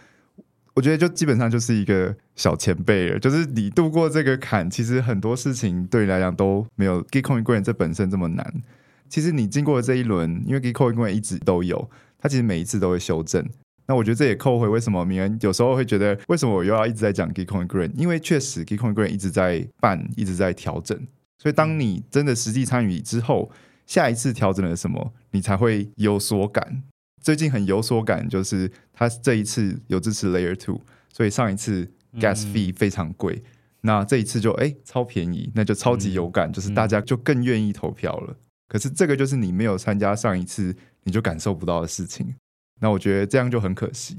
[0.75, 3.19] 我觉得就基本上就是一个小前辈了。
[3.19, 8.62] 就是你度过这个坎，其实很多事情对你来讲都没有 Gitcoin Grant 这本身这么难。
[9.09, 13.45] 其实你经过这一轮，因为 Gitcoin Grant 一直都有，它其实每一次都会修正。
[13.87, 17.93] 那我觉得这也扣回为什么明恩有时候会觉得，为什么我又要一直在讲 Gitcoin Grant？
[17.95, 20.97] 因为确实 Gitcoin Grant 一直在办，一直在调整。
[21.39, 23.51] 所以当你真的实际参与之后，
[23.91, 26.85] 下一次调整了什么，你才会有所感。
[27.21, 30.81] 最近很有所感，就是它这一次有支持 Layer Two，
[31.12, 33.43] 所以上一次 Gas Fee 非常贵，
[33.81, 38.37] 那这一次就哎超便宜，那就超级有感，就是大家就更愿意投票了。
[38.69, 40.73] 可是这个就是你没有参加上一次，
[41.03, 42.33] 你就感受不到的事情。
[42.81, 44.19] 那我觉得这样就很可惜。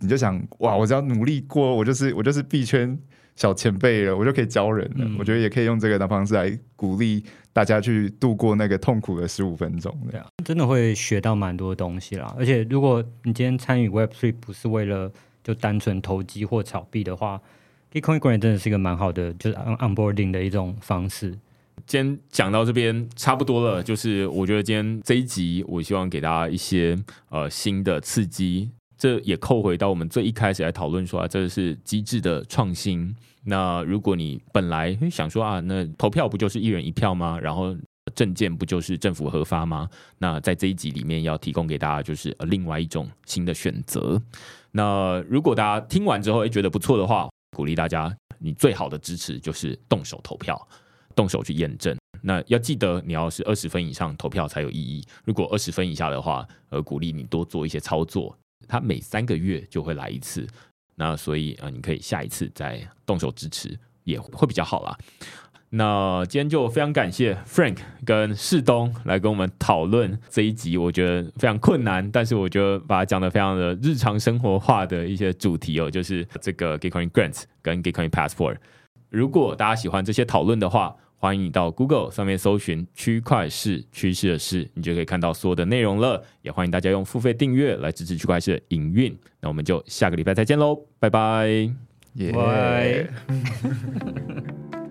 [0.00, 2.98] 你就想哇，我只要努力过，我就是我就是币圈。
[3.34, 5.10] 小前辈了，我就可以教人了。
[5.18, 9.96] 我觉得也可以用这个的方式来鼓励大家去度过那个痛苦的十五分钟。
[10.10, 12.34] 这样真的会学到蛮多东西啦。
[12.38, 15.10] 而且如果你今天参与 Web Three 不是为了
[15.44, 17.40] 就单纯投机或炒币的话
[17.92, 21.38] ，Bitcoin Grant 真的是一个蛮好的，就是 onboarding 的一种方式。
[21.86, 26.96] 今天讲到这边差不多了，就是我觉得今天这一集，我希望给大家一些
[27.28, 28.70] 呃新的刺激。
[28.96, 33.12] 这也扣回到我们最一开始来讨论说啊，这是机制的创新。
[33.44, 37.38] 那如果你本来想说啊，那投票不就是一人一票吗？
[37.40, 37.76] 然后
[38.14, 39.88] 证件不就是政府核发吗？
[40.18, 44.20] 那在这一集里面要提供给大家就是另外一种新的选择。
[44.70, 50.68] 那如果大家听完之后诶觉得不错的话，鼓励大家，你最好的支持就是动手投票，
[51.14, 51.96] 动手去验证。
[52.22, 55.04] 那要记得你要是二十分以上投票才有意义。
[55.24, 58.36] 如果二十分以下的话，呃，鼓励你多做一些操作。
[58.68, 60.46] 它每三个月就会来一次，
[60.94, 64.96] 那所以啊，你可以下一次再动手支持也会比较好啦。
[65.74, 78.58] 那今天就非常感谢 Frank 跟世东来跟我们讨论这一集，我觉得非常困难，但是我觉得把它讲的非常的日常生活化的一些主题哦，就是这个 Gitcoin Grants 跟 Gitcoin Passport。
[79.08, 86.20] 如果大家喜欢这些讨论的话，欢迎你到 Google 上面搜寻“区块市趋势的事”，你就可以看到所有的内容了。
[86.42, 89.16] 也欢迎大家用付费订阅来支持区块市的营运。
[89.40, 91.70] 那我们就下个礼拜再见喽，拜拜，
[92.34, 93.06] 拜。